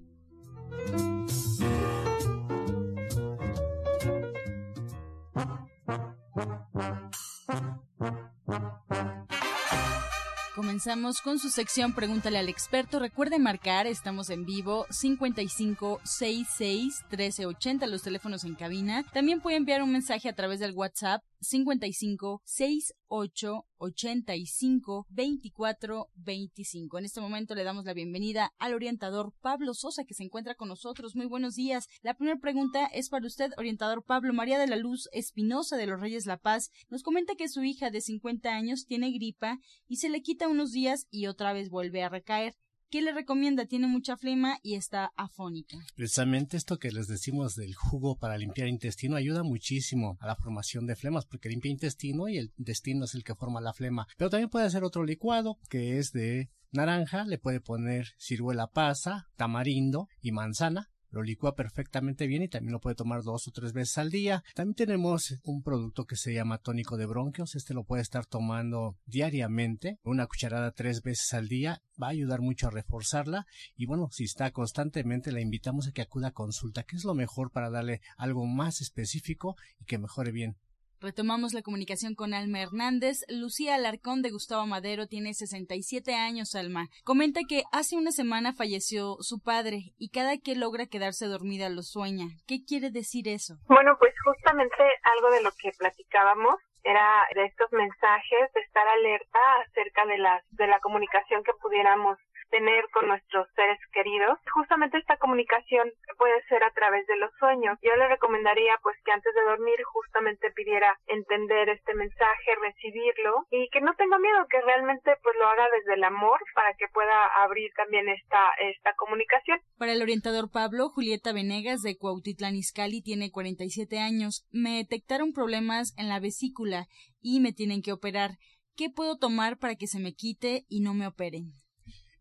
Comenzamos 10.82 11.20
con 11.20 11.38
su 11.38 11.48
sección 11.48 11.92
Pregúntale 11.92 12.38
al 12.38 12.48
experto. 12.48 12.98
Recuerde 12.98 13.38
marcar, 13.38 13.86
estamos 13.86 14.30
en 14.30 14.44
vivo 14.44 14.84
5566 14.90 17.04
1380, 17.08 17.86
los 17.86 18.02
teléfonos 18.02 18.42
en 18.42 18.56
cabina. 18.56 19.04
También 19.12 19.40
puede 19.40 19.58
enviar 19.58 19.84
un 19.84 19.92
mensaje 19.92 20.28
a 20.28 20.34
través 20.34 20.58
del 20.58 20.72
WhatsApp 20.72 21.22
55 21.42 22.40
68 22.44 23.66
85 23.78 25.06
24 25.10 26.10
25. 26.14 26.98
En 26.98 27.04
este 27.04 27.20
momento 27.20 27.54
le 27.54 27.64
damos 27.64 27.84
la 27.84 27.94
bienvenida 27.94 28.52
al 28.58 28.74
orientador 28.74 29.34
Pablo 29.40 29.74
Sosa 29.74 30.04
que 30.04 30.14
se 30.14 30.22
encuentra 30.22 30.54
con 30.54 30.68
nosotros. 30.68 31.16
Muy 31.16 31.26
buenos 31.26 31.56
días. 31.56 31.88
La 32.02 32.14
primera 32.14 32.38
pregunta 32.38 32.86
es 32.86 33.08
para 33.08 33.26
usted, 33.26 33.50
orientador 33.58 34.04
Pablo 34.04 34.32
María 34.32 34.58
de 34.58 34.68
la 34.68 34.76
Luz 34.76 35.08
Espinosa 35.12 35.76
de 35.76 35.86
los 35.86 36.00
Reyes 36.00 36.26
La 36.26 36.38
Paz. 36.38 36.70
Nos 36.88 37.02
comenta 37.02 37.34
que 37.34 37.48
su 37.48 37.64
hija 37.64 37.90
de 37.90 38.00
50 38.00 38.48
años 38.48 38.86
tiene 38.86 39.10
gripa 39.10 39.58
y 39.88 39.96
se 39.96 40.08
le 40.08 40.22
quita 40.22 40.48
unos 40.48 40.70
días 40.70 41.06
y 41.10 41.26
otra 41.26 41.52
vez 41.52 41.70
vuelve 41.70 42.02
a 42.04 42.08
recaer. 42.08 42.54
¿Qué 42.92 43.00
le 43.00 43.12
recomienda? 43.14 43.64
Tiene 43.64 43.86
mucha 43.86 44.18
flema 44.18 44.58
y 44.62 44.74
está 44.74 45.14
afónica. 45.16 45.78
Precisamente 45.96 46.58
esto 46.58 46.78
que 46.78 46.92
les 46.92 47.08
decimos 47.08 47.54
del 47.54 47.74
jugo 47.74 48.18
para 48.18 48.36
limpiar 48.36 48.68
intestino 48.68 49.16
ayuda 49.16 49.42
muchísimo 49.42 50.18
a 50.20 50.26
la 50.26 50.36
formación 50.36 50.84
de 50.84 50.94
flemas 50.94 51.24
porque 51.24 51.48
limpia 51.48 51.70
intestino 51.70 52.28
y 52.28 52.36
el 52.36 52.52
intestino 52.58 53.06
es 53.06 53.14
el 53.14 53.24
que 53.24 53.34
forma 53.34 53.62
la 53.62 53.72
flema. 53.72 54.06
Pero 54.18 54.28
también 54.28 54.50
puede 54.50 54.66
hacer 54.66 54.84
otro 54.84 55.04
licuado 55.04 55.56
que 55.70 55.96
es 55.96 56.12
de 56.12 56.50
naranja, 56.70 57.24
le 57.24 57.38
puede 57.38 57.62
poner 57.62 58.08
ciruela 58.18 58.66
pasa, 58.66 59.30
tamarindo 59.36 60.08
y 60.20 60.32
manzana 60.32 60.91
lo 61.12 61.22
licúa 61.22 61.54
perfectamente 61.54 62.26
bien 62.26 62.42
y 62.42 62.48
también 62.48 62.72
lo 62.72 62.80
puede 62.80 62.96
tomar 62.96 63.22
dos 63.22 63.46
o 63.46 63.50
tres 63.52 63.72
veces 63.72 63.98
al 63.98 64.10
día. 64.10 64.42
También 64.54 64.74
tenemos 64.74 65.38
un 65.44 65.62
producto 65.62 66.06
que 66.06 66.16
se 66.16 66.32
llama 66.32 66.58
tónico 66.58 66.96
de 66.96 67.06
bronquios. 67.06 67.54
Este 67.54 67.74
lo 67.74 67.84
puede 67.84 68.02
estar 68.02 68.24
tomando 68.24 68.96
diariamente, 69.04 69.98
una 70.02 70.26
cucharada 70.26 70.72
tres 70.72 71.02
veces 71.02 71.34
al 71.34 71.48
día. 71.48 71.82
Va 72.02 72.08
a 72.08 72.10
ayudar 72.10 72.40
mucho 72.40 72.66
a 72.66 72.70
reforzarla. 72.70 73.46
Y 73.76 73.84
bueno, 73.84 74.08
si 74.10 74.24
está 74.24 74.50
constantemente, 74.52 75.32
le 75.32 75.42
invitamos 75.42 75.86
a 75.86 75.92
que 75.92 76.02
acuda 76.02 76.28
a 76.28 76.32
consulta, 76.32 76.82
que 76.82 76.96
es 76.96 77.04
lo 77.04 77.14
mejor 77.14 77.50
para 77.50 77.68
darle 77.68 78.00
algo 78.16 78.46
más 78.46 78.80
específico 78.80 79.56
y 79.78 79.84
que 79.84 79.98
mejore 79.98 80.32
bien 80.32 80.56
Retomamos 81.02 81.52
la 81.52 81.62
comunicación 81.62 82.14
con 82.14 82.32
Alma 82.32 82.62
Hernández. 82.62 83.26
Lucía 83.28 83.74
Alarcón 83.74 84.22
de 84.22 84.30
Gustavo 84.30 84.66
Madero 84.66 85.08
tiene 85.08 85.34
67 85.34 86.14
años, 86.14 86.54
Alma. 86.54 86.86
Comenta 87.02 87.40
que 87.48 87.64
hace 87.72 87.96
una 87.96 88.12
semana 88.12 88.52
falleció 88.52 89.16
su 89.18 89.42
padre 89.42 89.90
y 89.98 90.10
cada 90.10 90.38
que 90.38 90.54
logra 90.54 90.86
quedarse 90.86 91.26
dormida 91.26 91.68
lo 91.70 91.82
sueña. 91.82 92.26
¿Qué 92.46 92.62
quiere 92.64 92.90
decir 92.90 93.26
eso? 93.26 93.54
Bueno, 93.66 93.96
pues 93.98 94.14
justamente 94.24 94.78
algo 95.02 95.34
de 95.34 95.42
lo 95.42 95.50
que 95.60 95.72
platicábamos 95.76 96.54
era 96.84 97.26
de 97.34 97.46
estos 97.46 97.72
mensajes, 97.72 98.52
de 98.54 98.60
estar 98.60 98.86
alerta 98.86 99.38
acerca 99.66 100.06
de 100.06 100.22
de 100.50 100.66
la 100.68 100.78
comunicación 100.78 101.42
que 101.42 101.52
pudiéramos 101.60 102.16
tener 102.52 102.84
con 102.92 103.08
nuestros 103.08 103.48
seres 103.56 103.80
queridos. 103.92 104.38
Justamente 104.52 104.98
esta 104.98 105.16
comunicación 105.16 105.90
puede 106.18 106.36
ser 106.48 106.62
a 106.62 106.70
través 106.72 107.06
de 107.06 107.16
los 107.16 107.32
sueños. 107.40 107.78
Yo 107.82 107.96
le 107.96 108.06
recomendaría 108.08 108.76
pues 108.82 108.94
que 109.04 109.10
antes 109.10 109.34
de 109.34 109.42
dormir 109.42 109.82
justamente 109.84 110.52
pidiera 110.52 111.00
entender 111.06 111.70
este 111.70 111.94
mensaje, 111.94 112.54
recibirlo 112.60 113.46
y 113.50 113.70
que 113.70 113.80
no 113.80 113.94
tenga 113.94 114.18
miedo, 114.18 114.46
que 114.50 114.60
realmente 114.60 115.16
pues 115.22 115.34
lo 115.40 115.48
haga 115.48 115.66
desde 115.78 115.94
el 115.94 116.04
amor 116.04 116.38
para 116.54 116.74
que 116.74 116.86
pueda 116.92 117.26
abrir 117.42 117.72
también 117.74 118.08
esta, 118.10 118.52
esta 118.60 118.92
comunicación. 118.96 119.58
Para 119.78 119.92
el 119.92 120.02
orientador 120.02 120.50
Pablo, 120.52 120.90
Julieta 120.90 121.32
Venegas 121.32 121.80
de 121.80 121.96
Cuautitlán 121.96 122.54
Izcalli 122.54 123.02
tiene 123.02 123.30
47 123.32 123.98
años. 123.98 124.46
Me 124.52 124.76
detectaron 124.76 125.32
problemas 125.32 125.94
en 125.96 126.10
la 126.10 126.20
vesícula 126.20 126.86
y 127.22 127.40
me 127.40 127.52
tienen 127.54 127.80
que 127.80 127.92
operar. 127.92 128.32
¿Qué 128.76 128.90
puedo 128.90 129.16
tomar 129.16 129.58
para 129.58 129.76
que 129.76 129.86
se 129.86 130.00
me 130.00 130.12
quite 130.12 130.64
y 130.68 130.80
no 130.80 130.92
me 130.92 131.06
operen? 131.06 131.61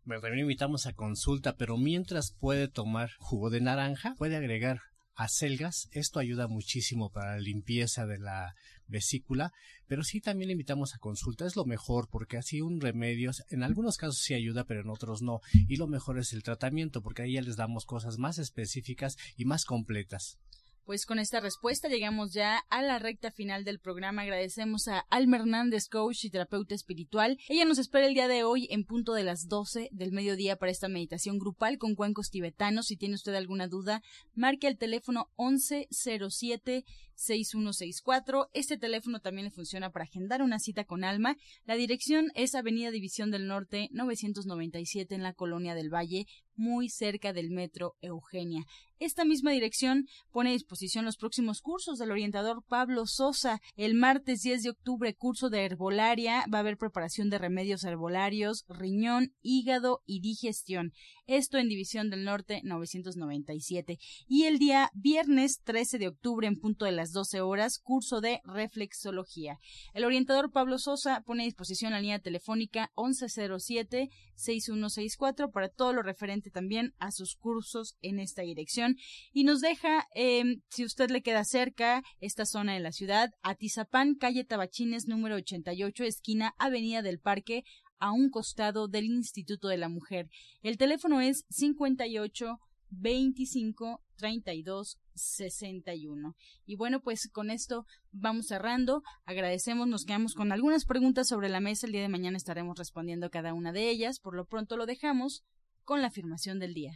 También 0.04 0.40
invitamos 0.40 0.86
a 0.86 0.92
consulta, 0.92 1.56
pero 1.56 1.76
mientras 1.76 2.32
puede 2.38 2.68
tomar 2.68 3.10
jugo 3.18 3.50
de 3.50 3.60
naranja, 3.60 4.14
puede 4.18 4.36
agregar 4.36 4.80
acelgas. 5.14 5.88
Esto 5.92 6.18
ayuda 6.18 6.48
muchísimo 6.48 7.10
para 7.10 7.36
la 7.36 7.40
limpieza 7.40 8.06
de 8.06 8.18
la 8.18 8.54
vesícula, 8.86 9.52
pero 9.86 10.02
sí 10.02 10.20
también 10.20 10.48
le 10.48 10.52
invitamos 10.52 10.94
a 10.94 10.98
consulta. 10.98 11.46
Es 11.46 11.56
lo 11.56 11.64
mejor 11.64 12.08
porque 12.10 12.36
así 12.36 12.60
un 12.60 12.80
remedio, 12.80 13.30
en 13.50 13.62
algunos 13.62 13.96
casos 13.96 14.18
sí 14.18 14.34
ayuda, 14.34 14.64
pero 14.64 14.80
en 14.80 14.90
otros 14.90 15.22
no. 15.22 15.40
Y 15.68 15.76
lo 15.76 15.86
mejor 15.86 16.18
es 16.18 16.32
el 16.32 16.42
tratamiento 16.42 17.02
porque 17.02 17.22
ahí 17.22 17.34
ya 17.34 17.42
les 17.42 17.56
damos 17.56 17.86
cosas 17.86 18.18
más 18.18 18.38
específicas 18.38 19.16
y 19.36 19.44
más 19.44 19.64
completas. 19.64 20.38
Pues 20.84 21.06
con 21.06 21.20
esta 21.20 21.38
respuesta 21.38 21.88
llegamos 21.88 22.32
ya 22.32 22.58
a 22.68 22.82
la 22.82 22.98
recta 22.98 23.30
final 23.30 23.62
del 23.62 23.78
programa. 23.78 24.22
Agradecemos 24.22 24.88
a 24.88 24.98
Alma 25.10 25.36
Hernández, 25.36 25.88
coach 25.88 26.24
y 26.24 26.30
terapeuta 26.30 26.74
espiritual. 26.74 27.38
Ella 27.48 27.64
nos 27.64 27.78
espera 27.78 28.08
el 28.08 28.14
día 28.14 28.26
de 28.26 28.42
hoy 28.42 28.66
en 28.68 28.84
punto 28.84 29.14
de 29.14 29.22
las 29.22 29.46
12 29.46 29.90
del 29.92 30.10
mediodía 30.10 30.56
para 30.56 30.72
esta 30.72 30.88
meditación 30.88 31.38
grupal 31.38 31.78
con 31.78 31.94
cuencos 31.94 32.30
tibetanos. 32.30 32.86
Si 32.86 32.96
tiene 32.96 33.14
usted 33.14 33.34
alguna 33.34 33.68
duda, 33.68 34.02
marque 34.34 34.66
el 34.66 34.76
teléfono 34.76 35.28
1107 35.38 36.84
6164. 37.14 38.50
Este 38.52 38.76
teléfono 38.76 39.20
también 39.20 39.44
le 39.44 39.50
funciona 39.50 39.90
para 39.90 40.04
agendar 40.04 40.42
una 40.42 40.58
cita 40.58 40.84
con 40.84 41.04
Alma. 41.04 41.36
La 41.64 41.76
dirección 41.76 42.30
es 42.34 42.54
Avenida 42.54 42.90
División 42.90 43.30
del 43.30 43.46
Norte 43.46 43.88
997 43.92 45.14
en 45.14 45.22
la 45.22 45.32
Colonia 45.32 45.74
del 45.74 45.92
Valle, 45.92 46.26
muy 46.62 46.88
cerca 46.88 47.32
del 47.32 47.50
metro 47.50 47.96
Eugenia. 48.00 48.64
Esta 49.02 49.24
misma 49.24 49.50
dirección 49.50 50.06
pone 50.30 50.50
a 50.50 50.52
disposición 50.52 51.04
los 51.04 51.16
próximos 51.16 51.60
cursos 51.60 51.98
del 51.98 52.12
orientador 52.12 52.62
Pablo 52.68 53.06
Sosa. 53.06 53.60
El 53.74 53.94
martes 53.94 54.42
10 54.42 54.62
de 54.62 54.70
octubre, 54.70 55.12
curso 55.16 55.50
de 55.50 55.64
herbolaria. 55.64 56.44
Va 56.54 56.58
a 56.58 56.60
haber 56.60 56.76
preparación 56.76 57.28
de 57.28 57.38
remedios 57.38 57.82
herbolarios, 57.82 58.64
riñón, 58.68 59.34
hígado 59.42 60.04
y 60.06 60.20
digestión. 60.20 60.92
Esto 61.26 61.58
en 61.58 61.68
División 61.68 62.10
del 62.10 62.22
Norte 62.22 62.60
997. 62.62 63.98
Y 64.28 64.44
el 64.44 64.60
día 64.60 64.88
viernes 64.94 65.62
13 65.64 65.98
de 65.98 66.06
octubre, 66.06 66.46
en 66.46 66.60
punto 66.60 66.84
de 66.84 66.92
las 66.92 67.10
12 67.10 67.40
horas, 67.40 67.80
curso 67.80 68.20
de 68.20 68.40
reflexología. 68.44 69.58
El 69.94 70.04
orientador 70.04 70.52
Pablo 70.52 70.78
Sosa 70.78 71.24
pone 71.26 71.42
a 71.42 71.46
disposición 71.46 71.90
la 71.90 72.00
línea 72.00 72.20
telefónica 72.20 72.92
1107-6164 72.94 75.50
para 75.50 75.68
todo 75.68 75.92
lo 75.92 76.02
referente 76.02 76.51
también 76.52 76.94
a 76.98 77.10
sus 77.10 77.34
cursos 77.34 77.96
en 78.02 78.20
esta 78.20 78.42
dirección 78.42 78.96
y 79.32 79.44
nos 79.44 79.60
deja, 79.60 80.06
em, 80.14 80.60
si 80.68 80.84
usted 80.84 81.10
le 81.10 81.22
queda 81.22 81.44
cerca, 81.44 82.02
esta 82.20 82.46
zona 82.46 82.74
de 82.74 82.80
la 82.80 82.92
ciudad, 82.92 83.30
Atizapán, 83.42 84.14
calle 84.14 84.44
Tabachines 84.44 85.08
número 85.08 85.36
88, 85.36 86.04
esquina 86.04 86.54
Avenida 86.58 87.02
del 87.02 87.18
Parque, 87.18 87.64
a 87.98 88.10
un 88.10 88.30
costado 88.30 88.88
del 88.88 89.06
Instituto 89.06 89.68
de 89.68 89.78
la 89.78 89.88
Mujer. 89.88 90.28
El 90.62 90.76
teléfono 90.76 91.20
es 91.20 91.44
58 91.50 92.58
25 92.90 94.02
32 94.16 94.98
61. 95.14 96.34
Y 96.66 96.76
bueno, 96.76 97.00
pues 97.00 97.28
con 97.32 97.50
esto 97.50 97.86
vamos 98.10 98.46
cerrando. 98.46 99.02
Agradecemos, 99.24 99.88
nos 99.88 100.04
quedamos 100.04 100.34
con 100.34 100.52
algunas 100.52 100.84
preguntas 100.84 101.28
sobre 101.28 101.48
la 101.48 101.60
mesa. 101.60 101.86
El 101.86 101.92
día 101.92 102.02
de 102.02 102.08
mañana 102.08 102.36
estaremos 102.36 102.78
respondiendo 102.78 103.30
cada 103.30 103.54
una 103.54 103.72
de 103.72 103.88
ellas. 103.88 104.20
Por 104.20 104.34
lo 104.34 104.46
pronto 104.46 104.76
lo 104.76 104.86
dejamos 104.86 105.44
con 105.84 106.00
la 106.00 106.08
afirmación 106.08 106.58
del 106.58 106.74
día. 106.74 106.92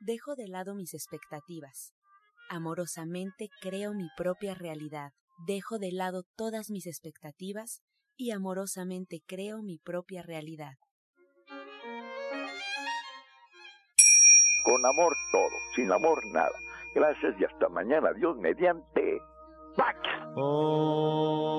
Dejo 0.00 0.36
de 0.36 0.48
lado 0.48 0.74
mis 0.74 0.94
expectativas. 0.94 1.92
Amorosamente 2.48 3.48
creo 3.60 3.92
mi 3.92 4.08
propia 4.16 4.54
realidad. 4.54 5.12
Dejo 5.46 5.78
de 5.78 5.90
lado 5.92 6.22
todas 6.36 6.70
mis 6.70 6.86
expectativas 6.86 7.82
y 8.16 8.30
amorosamente 8.30 9.20
creo 9.26 9.62
mi 9.62 9.78
propia 9.78 10.22
realidad. 10.22 10.74
Con 14.64 14.86
amor 14.86 15.16
todo, 15.32 15.50
sin 15.74 15.90
amor 15.92 16.24
nada. 16.32 16.56
Gracias 16.94 17.34
y 17.40 17.44
hasta 17.44 17.68
mañana. 17.68 18.12
Dios 18.12 18.36
mediante. 18.36 19.20
¡Pax! 19.76 19.98
Oh. 20.36 21.56